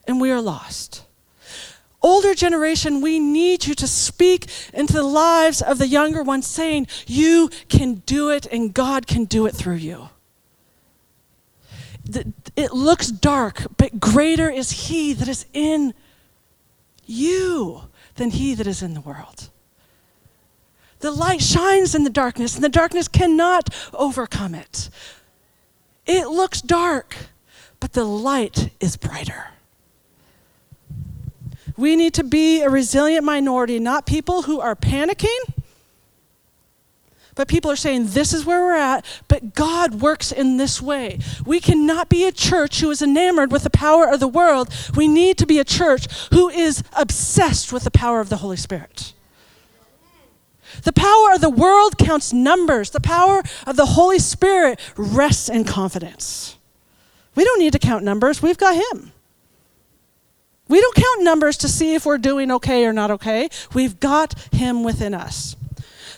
and 0.07 0.21
we 0.21 0.31
are 0.31 0.41
lost. 0.41 1.05
Older 2.01 2.33
generation, 2.33 3.01
we 3.01 3.19
need 3.19 3.67
you 3.67 3.75
to 3.75 3.89
speak 3.89 4.47
into 4.73 4.93
the 4.93 5.03
lives 5.03 5.61
of 5.61 5.79
the 5.79 5.89
younger 5.89 6.23
ones, 6.23 6.47
saying, 6.47 6.87
You 7.09 7.51
can 7.69 7.97
do 8.07 8.31
it 8.31 8.47
and 8.47 8.73
God 8.73 9.09
can 9.09 9.25
do 9.25 9.47
it 9.47 9.55
through 9.57 9.77
you. 9.77 10.11
It 12.55 12.73
looks 12.73 13.09
dark, 13.09 13.67
but 13.77 13.99
greater 13.99 14.49
is 14.49 14.87
He 14.87 15.13
that 15.13 15.27
is 15.27 15.45
in 15.53 15.93
you 17.05 17.83
than 18.15 18.31
He 18.31 18.55
that 18.55 18.69
is 18.69 18.81
in 18.81 18.95
the 18.95 19.01
world. 19.01 19.51
The 21.01 21.11
light 21.11 21.43
shines 21.43 21.97
in 21.97 22.05
the 22.05 22.11
darkness, 22.11 22.55
and 22.55 22.63
the 22.63 22.69
darkness 22.69 23.09
cannot 23.09 23.75
overcome 23.93 24.55
it. 24.55 24.89
It 26.07 26.29
looks 26.29 26.63
dark 26.63 27.17
but 27.81 27.93
the 27.93 28.05
light 28.05 28.71
is 28.81 28.97
brighter. 28.97 29.49
We 31.77 31.95
need 31.95 32.15
to 32.15 32.25
be 32.25 32.63
a 32.63 32.69
resilient 32.69 33.25
minority, 33.25 33.79
not 33.79 34.05
people 34.05 34.43
who 34.43 34.61
are 34.61 34.75
panicking, 34.75 35.39
but 37.39 37.47
people 37.47 37.71
are 37.71 37.77
saying, 37.77 38.09
This 38.09 38.33
is 38.33 38.45
where 38.45 38.61
we're 38.61 38.75
at, 38.75 39.05
but 39.29 39.55
God 39.55 40.01
works 40.01 40.33
in 40.33 40.57
this 40.57 40.83
way. 40.83 41.21
We 41.47 41.61
cannot 41.61 42.09
be 42.09 42.25
a 42.25 42.33
church 42.33 42.81
who 42.81 42.91
is 42.91 43.01
enamored 43.01 43.53
with 43.53 43.63
the 43.63 43.71
power 43.71 44.09
of 44.09 44.19
the 44.19 44.27
world. 44.27 44.75
We 44.97 45.07
need 45.07 45.39
to 45.39 45.47
be 45.47 45.61
a 45.61 45.65
church 45.65 46.09
who 46.33 46.49
is 46.49 46.83
obsessed 46.97 47.73
with 47.73 47.85
the 47.85 47.93
power 47.93 48.19
of 48.19 48.29
the 48.29 48.39
Holy 48.39 48.57
Spirit. 48.57 49.13
The 50.83 50.93
power 50.93 51.33
of 51.33 51.41
the 51.41 51.49
world 51.49 51.97
counts 51.97 52.33
numbers, 52.33 52.91
the 52.91 53.01
power 53.01 53.45
of 53.69 53.77
the 53.77 53.87
Holy 53.87 54.19
Spirit 54.19 54.81
rests 54.97 55.49
in 55.49 55.63
confidence. 55.63 56.58
We 57.39 57.45
don't 57.45 57.61
need 57.61 57.73
to 57.75 57.79
count 57.79 58.03
numbers, 58.03 58.43
we've 58.43 58.59
got 58.59 58.75
Him. 58.75 59.13
We 60.67 60.81
don't 60.81 60.95
count 60.97 61.23
numbers 61.23 61.57
to 61.59 61.69
see 61.69 61.95
if 61.95 62.05
we're 62.05 62.19
doing 62.19 62.51
okay 62.51 62.85
or 62.85 62.93
not 62.93 63.13
okay. 63.13 63.49
We've 63.73 64.01
got 64.01 64.35
Him 64.53 64.83
within 64.83 65.15
us. 65.15 65.55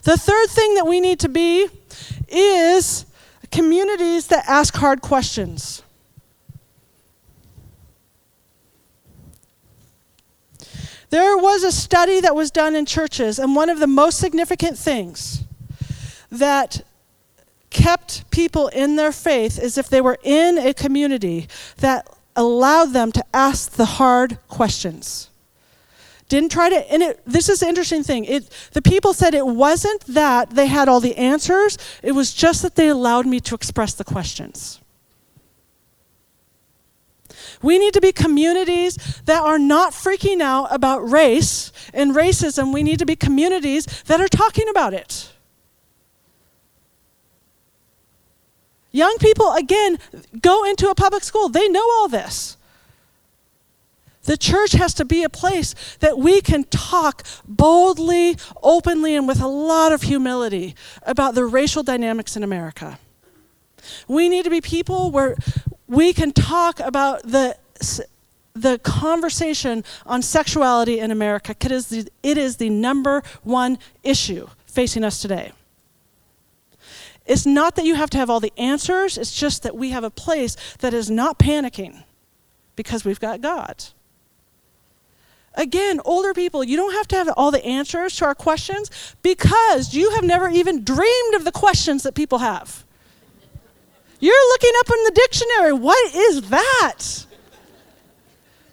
The 0.04 0.16
third 0.16 0.48
thing 0.48 0.76
that 0.76 0.86
we 0.86 0.98
need 0.98 1.20
to 1.20 1.28
be 1.28 1.68
is 2.26 3.04
communities 3.50 4.28
that 4.28 4.48
ask 4.48 4.74
hard 4.76 5.02
questions. 5.02 5.82
There 11.10 11.36
was 11.36 11.64
a 11.64 11.70
study 11.70 12.20
that 12.22 12.34
was 12.34 12.50
done 12.50 12.74
in 12.74 12.86
churches, 12.86 13.38
and 13.38 13.54
one 13.54 13.68
of 13.68 13.78
the 13.78 13.86
most 13.86 14.16
significant 14.16 14.78
things 14.78 15.44
that 16.30 16.80
kept 17.70 18.30
people 18.30 18.68
in 18.68 18.96
their 18.96 19.12
faith 19.12 19.58
is 19.58 19.78
if 19.78 19.88
they 19.88 20.00
were 20.00 20.18
in 20.22 20.58
a 20.58 20.74
community 20.74 21.48
that 21.78 22.08
allowed 22.36 22.92
them 22.92 23.12
to 23.12 23.24
ask 23.32 23.72
the 23.72 23.84
hard 23.84 24.38
questions. 24.48 25.30
Didn't 26.28 26.52
try 26.52 26.70
to, 26.70 26.92
and 26.92 27.02
it, 27.02 27.20
this 27.26 27.48
is 27.48 27.60
the 27.60 27.66
interesting 27.66 28.04
thing. 28.04 28.24
It, 28.24 28.50
the 28.72 28.82
people 28.82 29.12
said 29.12 29.34
it 29.34 29.46
wasn't 29.46 30.04
that 30.06 30.50
they 30.50 30.66
had 30.66 30.88
all 30.88 31.00
the 31.00 31.16
answers, 31.16 31.76
it 32.02 32.12
was 32.12 32.32
just 32.32 32.62
that 32.62 32.76
they 32.76 32.88
allowed 32.88 33.26
me 33.26 33.40
to 33.40 33.54
express 33.54 33.94
the 33.94 34.04
questions. 34.04 34.80
We 37.62 37.78
need 37.78 37.92
to 37.94 38.00
be 38.00 38.12
communities 38.12 38.96
that 39.26 39.42
are 39.42 39.58
not 39.58 39.92
freaking 39.92 40.40
out 40.40 40.68
about 40.70 41.10
race 41.10 41.72
and 41.92 42.14
racism. 42.14 42.72
We 42.72 42.82
need 42.82 43.00
to 43.00 43.06
be 43.06 43.16
communities 43.16 43.86
that 44.06 44.20
are 44.20 44.28
talking 44.28 44.68
about 44.68 44.94
it. 44.94 45.30
Young 48.92 49.16
people, 49.20 49.52
again, 49.52 49.98
go 50.40 50.64
into 50.64 50.88
a 50.88 50.94
public 50.94 51.22
school. 51.22 51.48
They 51.48 51.68
know 51.68 51.84
all 51.98 52.08
this. 52.08 52.56
The 54.24 54.36
church 54.36 54.72
has 54.72 54.92
to 54.94 55.04
be 55.04 55.22
a 55.22 55.28
place 55.28 55.74
that 56.00 56.18
we 56.18 56.40
can 56.40 56.64
talk 56.64 57.24
boldly, 57.46 58.36
openly, 58.62 59.14
and 59.14 59.26
with 59.26 59.40
a 59.40 59.48
lot 59.48 59.92
of 59.92 60.02
humility 60.02 60.74
about 61.02 61.34
the 61.34 61.44
racial 61.44 61.82
dynamics 61.82 62.36
in 62.36 62.42
America. 62.42 62.98
We 64.06 64.28
need 64.28 64.44
to 64.44 64.50
be 64.50 64.60
people 64.60 65.10
where 65.10 65.36
we 65.88 66.12
can 66.12 66.32
talk 66.32 66.80
about 66.80 67.22
the, 67.22 67.56
the 68.52 68.78
conversation 68.78 69.84
on 70.04 70.20
sexuality 70.20 70.98
in 70.98 71.10
America 71.10 71.54
because 71.58 71.92
it 71.92 72.38
is 72.38 72.58
the 72.58 72.68
number 72.68 73.22
one 73.42 73.78
issue 74.02 74.48
facing 74.66 75.02
us 75.02 75.22
today 75.22 75.52
it's 77.30 77.46
not 77.46 77.76
that 77.76 77.84
you 77.84 77.94
have 77.94 78.10
to 78.10 78.18
have 78.18 78.28
all 78.28 78.40
the 78.40 78.52
answers, 78.58 79.16
it's 79.16 79.32
just 79.32 79.62
that 79.62 79.76
we 79.76 79.90
have 79.90 80.02
a 80.02 80.10
place 80.10 80.56
that 80.80 80.92
is 80.92 81.08
not 81.08 81.38
panicking 81.38 82.02
because 82.74 83.04
we've 83.04 83.20
got 83.20 83.40
God. 83.40 83.84
Again, 85.54 86.00
older 86.04 86.34
people, 86.34 86.64
you 86.64 86.76
don't 86.76 86.92
have 86.92 87.06
to 87.06 87.16
have 87.16 87.28
all 87.36 87.52
the 87.52 87.64
answers 87.64 88.16
to 88.16 88.24
our 88.24 88.34
questions 88.34 88.90
because 89.22 89.94
you 89.94 90.10
have 90.10 90.24
never 90.24 90.48
even 90.48 90.82
dreamed 90.82 91.34
of 91.36 91.44
the 91.44 91.52
questions 91.52 92.02
that 92.02 92.16
people 92.16 92.38
have. 92.38 92.84
You're 94.18 94.48
looking 94.48 94.72
up 94.80 94.90
in 94.90 95.04
the 95.04 95.12
dictionary. 95.12 95.72
What 95.72 96.12
is 96.12 96.50
that? 96.50 97.26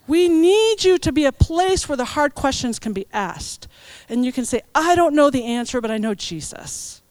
We 0.08 0.30
need 0.30 0.84
you 0.84 0.98
to 0.98 1.12
be 1.12 1.26
a 1.26 1.32
place 1.32 1.88
where 1.88 1.98
the 1.98 2.06
hard 2.06 2.34
questions 2.34 2.80
can 2.80 2.94
be 2.94 3.06
asked. 3.14 3.68
And 4.10 4.26
you 4.26 4.32
can 4.32 4.46
say, 4.46 4.64
I 4.74 4.96
don't 4.96 5.14
know 5.14 5.30
the 5.30 5.44
answer, 5.44 5.80
but 5.80 5.92
I 5.92 6.00
know 6.00 6.16
Jesus. 6.16 7.04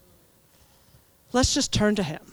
Let's 1.37 1.53
just 1.53 1.71
turn 1.71 1.95
to 1.97 2.03
him. 2.03 2.33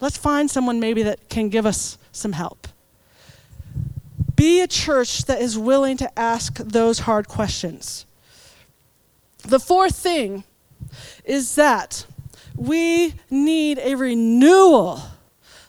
Let's 0.00 0.16
find 0.16 0.50
someone 0.50 0.80
maybe 0.80 1.04
that 1.04 1.28
can 1.28 1.50
give 1.50 1.64
us 1.64 1.98
some 2.10 2.32
help. 2.32 2.66
Be 4.34 4.60
a 4.60 4.66
church 4.66 5.26
that 5.26 5.40
is 5.40 5.56
willing 5.56 5.96
to 5.98 6.18
ask 6.18 6.56
those 6.56 6.98
hard 6.98 7.28
questions. 7.28 8.06
The 9.44 9.60
fourth 9.60 9.94
thing 9.94 10.42
is 11.24 11.54
that 11.54 12.06
we 12.56 13.14
need 13.30 13.78
a 13.78 13.94
renewal 13.94 15.02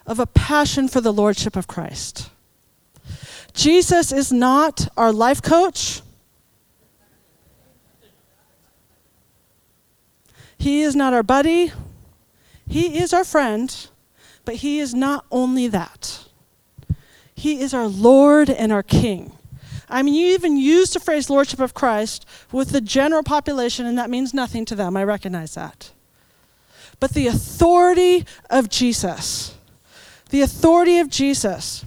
of 0.07 0.19
a 0.19 0.25
passion 0.25 0.87
for 0.87 1.01
the 1.01 1.13
Lordship 1.13 1.55
of 1.55 1.67
Christ. 1.67 2.31
Jesus 3.53 4.11
is 4.11 4.31
not 4.31 4.87
our 4.97 5.13
life 5.13 5.43
coach. 5.43 6.01
He 10.59 10.83
is 10.83 10.95
not 10.95 11.13
our 11.13 11.23
buddy. 11.23 11.71
He 12.67 12.99
is 12.99 13.13
our 13.13 13.23
friend, 13.23 13.73
but 14.45 14.55
He 14.55 14.79
is 14.79 14.93
not 14.93 15.25
only 15.31 15.67
that. 15.69 16.25
He 17.33 17.61
is 17.61 17.73
our 17.73 17.87
Lord 17.87 18.49
and 18.49 18.71
our 18.71 18.83
King. 18.83 19.31
I 19.89 20.03
mean, 20.03 20.13
you 20.13 20.27
even 20.27 20.57
use 20.57 20.91
the 20.91 20.99
phrase 20.99 21.29
Lordship 21.29 21.59
of 21.59 21.73
Christ 21.73 22.25
with 22.51 22.69
the 22.69 22.81
general 22.81 23.23
population, 23.23 23.85
and 23.85 23.97
that 23.97 24.09
means 24.09 24.33
nothing 24.33 24.65
to 24.65 24.75
them. 24.75 24.95
I 24.95 25.03
recognize 25.03 25.55
that. 25.55 25.91
But 26.99 27.11
the 27.11 27.27
authority 27.27 28.25
of 28.49 28.69
Jesus, 28.69 29.55
the 30.29 30.41
authority 30.41 30.99
of 30.99 31.09
Jesus. 31.09 31.85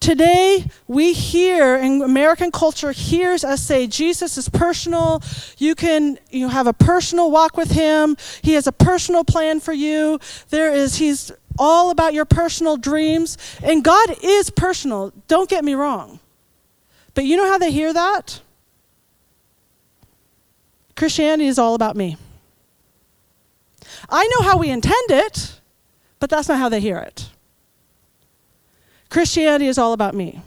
Today, 0.00 0.64
we 0.86 1.12
hear, 1.12 1.74
and 1.74 2.02
American 2.02 2.52
culture 2.52 2.92
hears 2.92 3.42
us 3.42 3.60
say, 3.60 3.88
Jesus 3.88 4.38
is 4.38 4.48
personal. 4.48 5.22
You 5.58 5.74
can 5.74 6.18
you 6.30 6.48
have 6.48 6.68
a 6.68 6.72
personal 6.72 7.30
walk 7.30 7.56
with 7.56 7.72
him. 7.72 8.16
He 8.42 8.52
has 8.52 8.66
a 8.68 8.72
personal 8.72 9.24
plan 9.24 9.58
for 9.58 9.72
you. 9.72 10.20
There 10.50 10.72
is, 10.72 10.96
he's 10.96 11.32
all 11.58 11.90
about 11.90 12.14
your 12.14 12.24
personal 12.24 12.76
dreams. 12.76 13.36
And 13.62 13.82
God 13.82 14.16
is 14.22 14.50
personal, 14.50 15.12
don't 15.26 15.50
get 15.50 15.64
me 15.64 15.74
wrong. 15.74 16.20
But 17.14 17.24
you 17.24 17.36
know 17.36 17.48
how 17.48 17.58
they 17.58 17.72
hear 17.72 17.92
that? 17.92 18.40
Christianity 20.94 21.48
is 21.48 21.58
all 21.58 21.74
about 21.74 21.96
me. 21.96 22.16
I 24.08 24.26
know 24.28 24.46
how 24.46 24.58
we 24.58 24.70
intend 24.70 25.10
it, 25.10 25.60
but 26.20 26.30
that's 26.30 26.48
not 26.48 26.58
how 26.58 26.68
they 26.68 26.80
hear 26.80 26.98
it. 26.98 27.28
Christianity 29.08 29.66
is 29.66 29.78
all 29.78 29.92
about 29.92 30.14
me. 30.14 30.40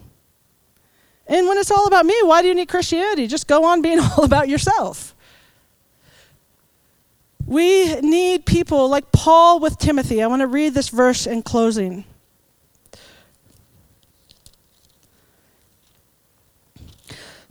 And 1.27 1.47
when 1.47 1.57
it's 1.57 1.71
all 1.71 1.87
about 1.87 2.05
me, 2.05 2.15
why 2.23 2.41
do 2.41 2.47
you 2.47 2.55
need 2.55 2.67
Christianity? 2.67 3.27
Just 3.27 3.47
go 3.47 3.63
on 3.65 3.81
being 3.81 3.99
all 4.17 4.23
about 4.23 4.49
yourself. 4.49 5.15
We 7.45 7.95
need 8.01 8.45
people 8.45 8.87
like 8.89 9.11
Paul 9.11 9.59
with 9.59 9.77
Timothy. 9.77 10.21
I 10.21 10.27
want 10.27 10.41
to 10.41 10.47
read 10.47 10.73
this 10.73 10.89
verse 10.89 11.25
in 11.25 11.41
closing. 11.41 12.05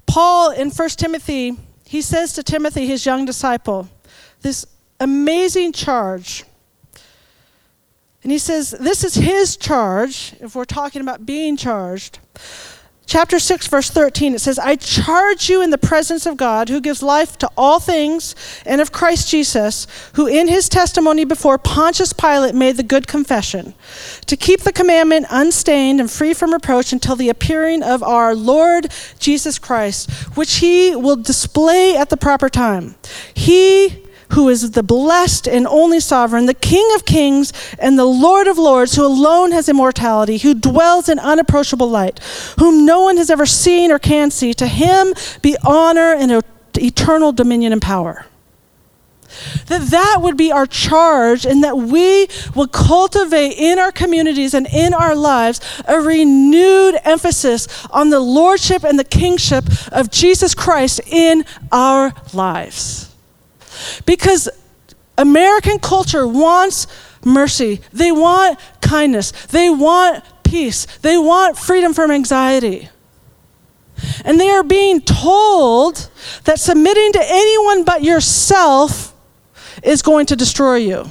Paul 0.06 0.50
in 0.50 0.70
1 0.70 0.88
Timothy, 0.90 1.56
he 1.86 2.02
says 2.02 2.32
to 2.34 2.42
Timothy, 2.42 2.86
his 2.86 3.06
young 3.06 3.24
disciple, 3.24 3.88
this 4.42 4.66
amazing 4.98 5.72
charge. 5.72 6.44
And 8.22 8.30
he 8.30 8.38
says, 8.38 8.70
This 8.72 9.04
is 9.04 9.14
his 9.14 9.56
charge, 9.56 10.34
if 10.40 10.54
we're 10.54 10.64
talking 10.64 11.02
about 11.02 11.26
being 11.26 11.56
charged 11.56 12.18
chapter 13.10 13.40
6, 13.40 13.66
verse 13.66 13.90
13, 13.90 14.34
it 14.34 14.40
says, 14.40 14.56
I 14.56 14.76
charge 14.76 15.50
you 15.50 15.62
in 15.62 15.70
the 15.70 15.78
presence 15.78 16.26
of 16.26 16.36
God, 16.36 16.68
who 16.68 16.80
gives 16.80 17.02
life 17.02 17.36
to 17.38 17.50
all 17.56 17.80
things, 17.80 18.36
and 18.64 18.80
of 18.80 18.92
Christ 18.92 19.28
Jesus, 19.28 19.88
who 20.14 20.28
in 20.28 20.46
his 20.46 20.68
testimony 20.68 21.24
before 21.24 21.58
Pontius 21.58 22.12
Pilate 22.12 22.54
made 22.54 22.76
the 22.76 22.84
good 22.84 23.08
confession, 23.08 23.74
to 24.26 24.36
keep 24.36 24.60
the 24.60 24.72
commandment 24.72 25.26
unstained 25.28 25.98
and 25.98 26.08
free 26.08 26.32
from 26.32 26.52
reproach 26.52 26.92
until 26.92 27.16
the 27.16 27.28
appearing 27.28 27.82
of 27.82 28.00
our 28.04 28.32
Lord 28.32 28.92
Jesus 29.18 29.58
Christ, 29.58 30.08
which 30.36 30.58
he 30.58 30.94
will 30.94 31.16
display 31.16 31.96
at 31.96 32.10
the 32.10 32.16
proper 32.16 32.48
time. 32.48 32.94
He 33.34 34.06
who 34.32 34.48
is 34.48 34.72
the 34.72 34.82
blessed 34.82 35.48
and 35.48 35.66
only 35.66 36.00
sovereign, 36.00 36.46
the 36.46 36.54
King 36.54 36.88
of 36.94 37.04
kings 37.04 37.52
and 37.78 37.98
the 37.98 38.04
Lord 38.04 38.46
of 38.46 38.58
lords, 38.58 38.94
who 38.96 39.04
alone 39.04 39.52
has 39.52 39.68
immortality, 39.68 40.38
who 40.38 40.54
dwells 40.54 41.08
in 41.08 41.18
unapproachable 41.18 41.88
light, 41.88 42.20
whom 42.58 42.84
no 42.84 43.00
one 43.00 43.16
has 43.16 43.30
ever 43.30 43.46
seen 43.46 43.90
or 43.90 43.98
can 43.98 44.30
see. 44.30 44.54
To 44.54 44.66
him 44.66 45.14
be 45.42 45.56
honor 45.64 46.14
and 46.14 46.42
eternal 46.76 47.32
dominion 47.32 47.72
and 47.72 47.82
power. 47.82 48.26
That 49.66 49.82
that 49.90 50.18
would 50.20 50.36
be 50.36 50.50
our 50.50 50.66
charge, 50.66 51.46
and 51.46 51.62
that 51.62 51.76
we 51.76 52.26
would 52.54 52.72
cultivate 52.72 53.52
in 53.52 53.78
our 53.78 53.92
communities 53.92 54.54
and 54.54 54.66
in 54.66 54.92
our 54.92 55.14
lives 55.14 55.60
a 55.86 56.00
renewed 56.00 56.96
emphasis 57.04 57.86
on 57.90 58.10
the 58.10 58.20
lordship 58.20 58.82
and 58.84 58.98
the 58.98 59.04
kingship 59.04 59.64
of 59.92 60.10
Jesus 60.10 60.54
Christ 60.54 61.00
in 61.06 61.44
our 61.70 62.12
lives. 62.32 63.09
Because 64.06 64.48
American 65.18 65.78
culture 65.78 66.26
wants 66.26 66.86
mercy, 67.24 67.80
they 67.92 68.12
want 68.12 68.58
kindness, 68.80 69.32
they 69.46 69.68
want 69.70 70.24
peace, 70.42 70.86
they 71.02 71.18
want 71.18 71.58
freedom 71.58 71.92
from 71.92 72.10
anxiety. 72.10 72.88
And 74.24 74.40
they 74.40 74.48
are 74.50 74.62
being 74.62 75.00
told 75.02 76.10
that 76.44 76.58
submitting 76.58 77.12
to 77.12 77.20
anyone 77.22 77.84
but 77.84 78.02
yourself 78.02 79.14
is 79.82 80.02
going 80.02 80.26
to 80.26 80.36
destroy 80.36 80.76
you. 80.76 81.10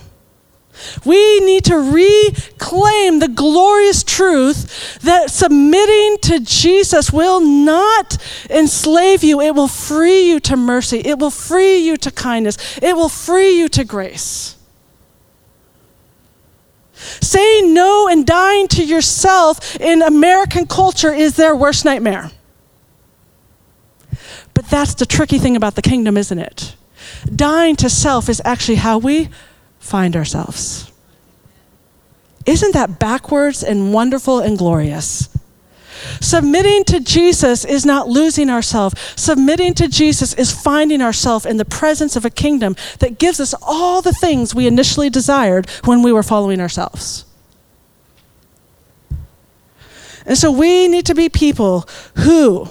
We 1.06 1.40
need 1.42 1.66
to 1.66 1.76
reclaim 1.76 3.20
the 3.20 3.28
glorious 3.28 4.04
truth 4.04 5.00
that 5.02 5.30
submitting 5.30 6.18
to 6.24 6.40
Jesus 6.40 7.12
will 7.12 7.42
not 7.42 8.18
enslave 8.50 9.24
you. 9.24 9.42
It 9.42 9.56
will 9.56 9.68
free 9.68 10.30
you 10.30 10.40
to 10.42 10.56
mercy. 10.56 11.00
It 11.00 11.20
will 11.20 11.32
free 11.32 11.78
you 11.78 11.98
to 11.98 12.12
kindness. 12.12 12.58
It 12.82 12.96
will 12.96 13.10
free 13.10 13.58
you 13.58 13.70
to 13.70 13.84
grace. 13.84 14.56
Saying 17.22 17.74
no 17.74 18.08
and 18.10 18.26
dying 18.26 18.68
to 18.70 18.84
yourself 18.84 19.80
in 19.80 20.02
American 20.02 20.68
culture 20.68 21.14
is 21.14 21.36
their 21.36 21.56
worst 21.56 21.86
nightmare. 21.86 22.32
But 24.54 24.70
that's 24.70 24.96
the 24.96 25.06
tricky 25.06 25.40
thing 25.40 25.56
about 25.56 25.76
the 25.76 25.82
kingdom, 25.82 26.18
isn't 26.18 26.40
it? 26.40 26.76
Dying 27.34 27.76
to 27.78 27.90
self 27.90 28.28
is 28.28 28.42
actually 28.44 28.76
how 28.76 28.98
we 28.98 29.30
find 29.90 30.16
ourselves. 30.16 30.92
Isn't 32.46 32.74
that 32.74 33.00
backwards 33.00 33.64
and 33.64 33.94
wonderful 33.94 34.40
and 34.40 34.58
glorious? 34.58 35.30
Submitting 36.22 36.86
to 36.86 37.00
Jesus 37.00 37.66
is 37.66 37.86
not 37.86 38.08
losing 38.08 38.50
ourselves. 38.50 38.96
Submitting 39.16 39.74
to 39.76 39.88
Jesus 39.88 40.34
is 40.34 40.52
finding 40.52 41.02
ourselves 41.02 41.46
in 41.46 41.58
the 41.58 41.66
presence 41.66 42.16
of 42.16 42.24
a 42.24 42.30
kingdom 42.30 42.76
that 43.00 43.20
gives 43.20 43.40
us 43.40 43.54
all 43.62 44.02
the 44.02 44.14
things 44.14 44.56
we 44.56 44.68
initially 44.68 45.10
desired 45.10 45.70
when 45.84 46.02
we 46.02 46.14
were 46.14 46.24
following 46.24 46.62
ourselves. 46.62 47.26
And 50.26 50.38
so 50.38 50.52
we 50.52 50.88
need 50.88 51.06
to 51.08 51.16
be 51.16 51.28
people 51.28 51.88
who, 52.18 52.70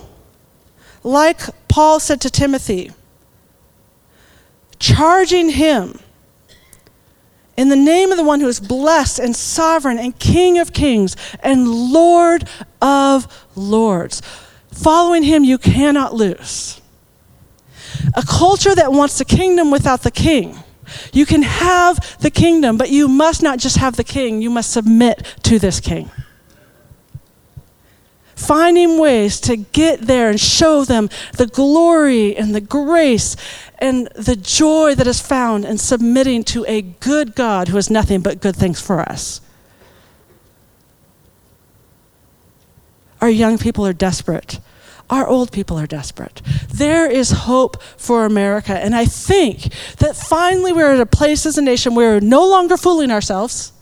like 1.02 1.40
Paul 1.68 2.00
said 2.00 2.20
to 2.22 2.30
Timothy, 2.30 2.92
charging 4.78 5.50
him 5.50 5.98
in 7.58 7.70
the 7.70 7.76
name 7.76 8.12
of 8.12 8.16
the 8.16 8.22
one 8.22 8.38
who 8.38 8.46
is 8.46 8.60
blessed 8.60 9.18
and 9.18 9.34
sovereign 9.34 9.98
and 9.98 10.16
King 10.20 10.60
of 10.60 10.72
kings 10.72 11.16
and 11.40 11.68
Lord 11.68 12.48
of 12.80 13.46
lords. 13.56 14.22
Following 14.72 15.24
him, 15.24 15.42
you 15.42 15.58
cannot 15.58 16.14
lose. 16.14 16.80
A 18.14 18.22
culture 18.22 18.76
that 18.76 18.92
wants 18.92 19.18
the 19.18 19.24
kingdom 19.24 19.72
without 19.72 20.02
the 20.02 20.12
king. 20.12 20.56
You 21.12 21.26
can 21.26 21.42
have 21.42 22.16
the 22.20 22.30
kingdom, 22.30 22.78
but 22.78 22.90
you 22.90 23.08
must 23.08 23.42
not 23.42 23.58
just 23.58 23.78
have 23.78 23.96
the 23.96 24.04
king, 24.04 24.40
you 24.40 24.50
must 24.50 24.70
submit 24.70 25.26
to 25.42 25.58
this 25.58 25.80
king. 25.80 26.12
Finding 28.38 28.98
ways 28.98 29.40
to 29.40 29.56
get 29.56 30.02
there 30.02 30.30
and 30.30 30.40
show 30.40 30.84
them 30.84 31.10
the 31.36 31.46
glory 31.46 32.36
and 32.36 32.54
the 32.54 32.60
grace 32.60 33.36
and 33.78 34.06
the 34.14 34.36
joy 34.36 34.94
that 34.94 35.06
is 35.06 35.20
found 35.20 35.64
in 35.64 35.76
submitting 35.76 36.44
to 36.44 36.64
a 36.68 36.80
good 36.80 37.34
God 37.34 37.68
who 37.68 37.76
has 37.76 37.90
nothing 37.90 38.20
but 38.20 38.40
good 38.40 38.54
things 38.54 38.80
for 38.80 39.00
us. 39.00 39.40
Our 43.20 43.28
young 43.28 43.58
people 43.58 43.84
are 43.84 43.92
desperate. 43.92 44.60
Our 45.10 45.26
old 45.26 45.50
people 45.50 45.76
are 45.78 45.86
desperate. 45.86 46.40
There 46.68 47.10
is 47.10 47.30
hope 47.30 47.82
for 47.82 48.24
America. 48.24 48.72
And 48.72 48.94
I 48.94 49.04
think 49.06 49.72
that 49.96 50.14
finally 50.14 50.72
we're 50.72 50.92
at 50.92 51.00
a 51.00 51.06
place 51.06 51.44
as 51.44 51.58
a 51.58 51.62
nation 51.62 51.94
where 51.94 52.14
we're 52.14 52.20
no 52.20 52.46
longer 52.48 52.76
fooling 52.76 53.10
ourselves. 53.10 53.72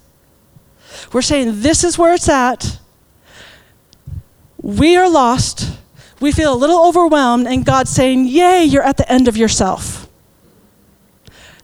We're 1.13 1.21
saying 1.21 1.61
this 1.61 1.83
is 1.83 1.97
where 1.97 2.15
it's 2.15 2.29
at. 2.29 2.79
We 4.61 4.95
are 4.97 5.09
lost. 5.09 5.77
We 6.19 6.31
feel 6.31 6.53
a 6.53 6.55
little 6.55 6.85
overwhelmed, 6.85 7.47
and 7.47 7.65
God's 7.65 7.91
saying, 7.91 8.25
Yay, 8.25 8.63
you're 8.63 8.83
at 8.83 8.97
the 8.97 9.11
end 9.11 9.27
of 9.27 9.37
yourself. 9.37 10.07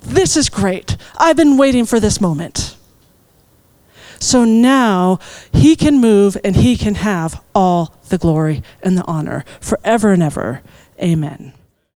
This 0.02 0.38
is 0.38 0.50
great. 0.50 0.98
I've 1.18 1.38
been 1.38 1.58
waiting 1.58 1.86
for 1.86 2.00
this 2.00 2.20
moment. 2.20 2.76
So 4.20 4.46
now 4.46 5.20
he 5.52 5.76
can 5.76 6.00
move 6.00 6.38
and 6.44 6.56
he 6.56 6.78
can 6.78 6.96
have 6.96 7.44
all 7.54 7.96
the 8.10 8.18
glory 8.18 8.64
and 8.82 8.98
the 8.98 9.04
honor 9.06 9.44
forever 9.60 10.12
and 10.14 10.24
ever. 10.24 10.62
Amen. 11.02 11.54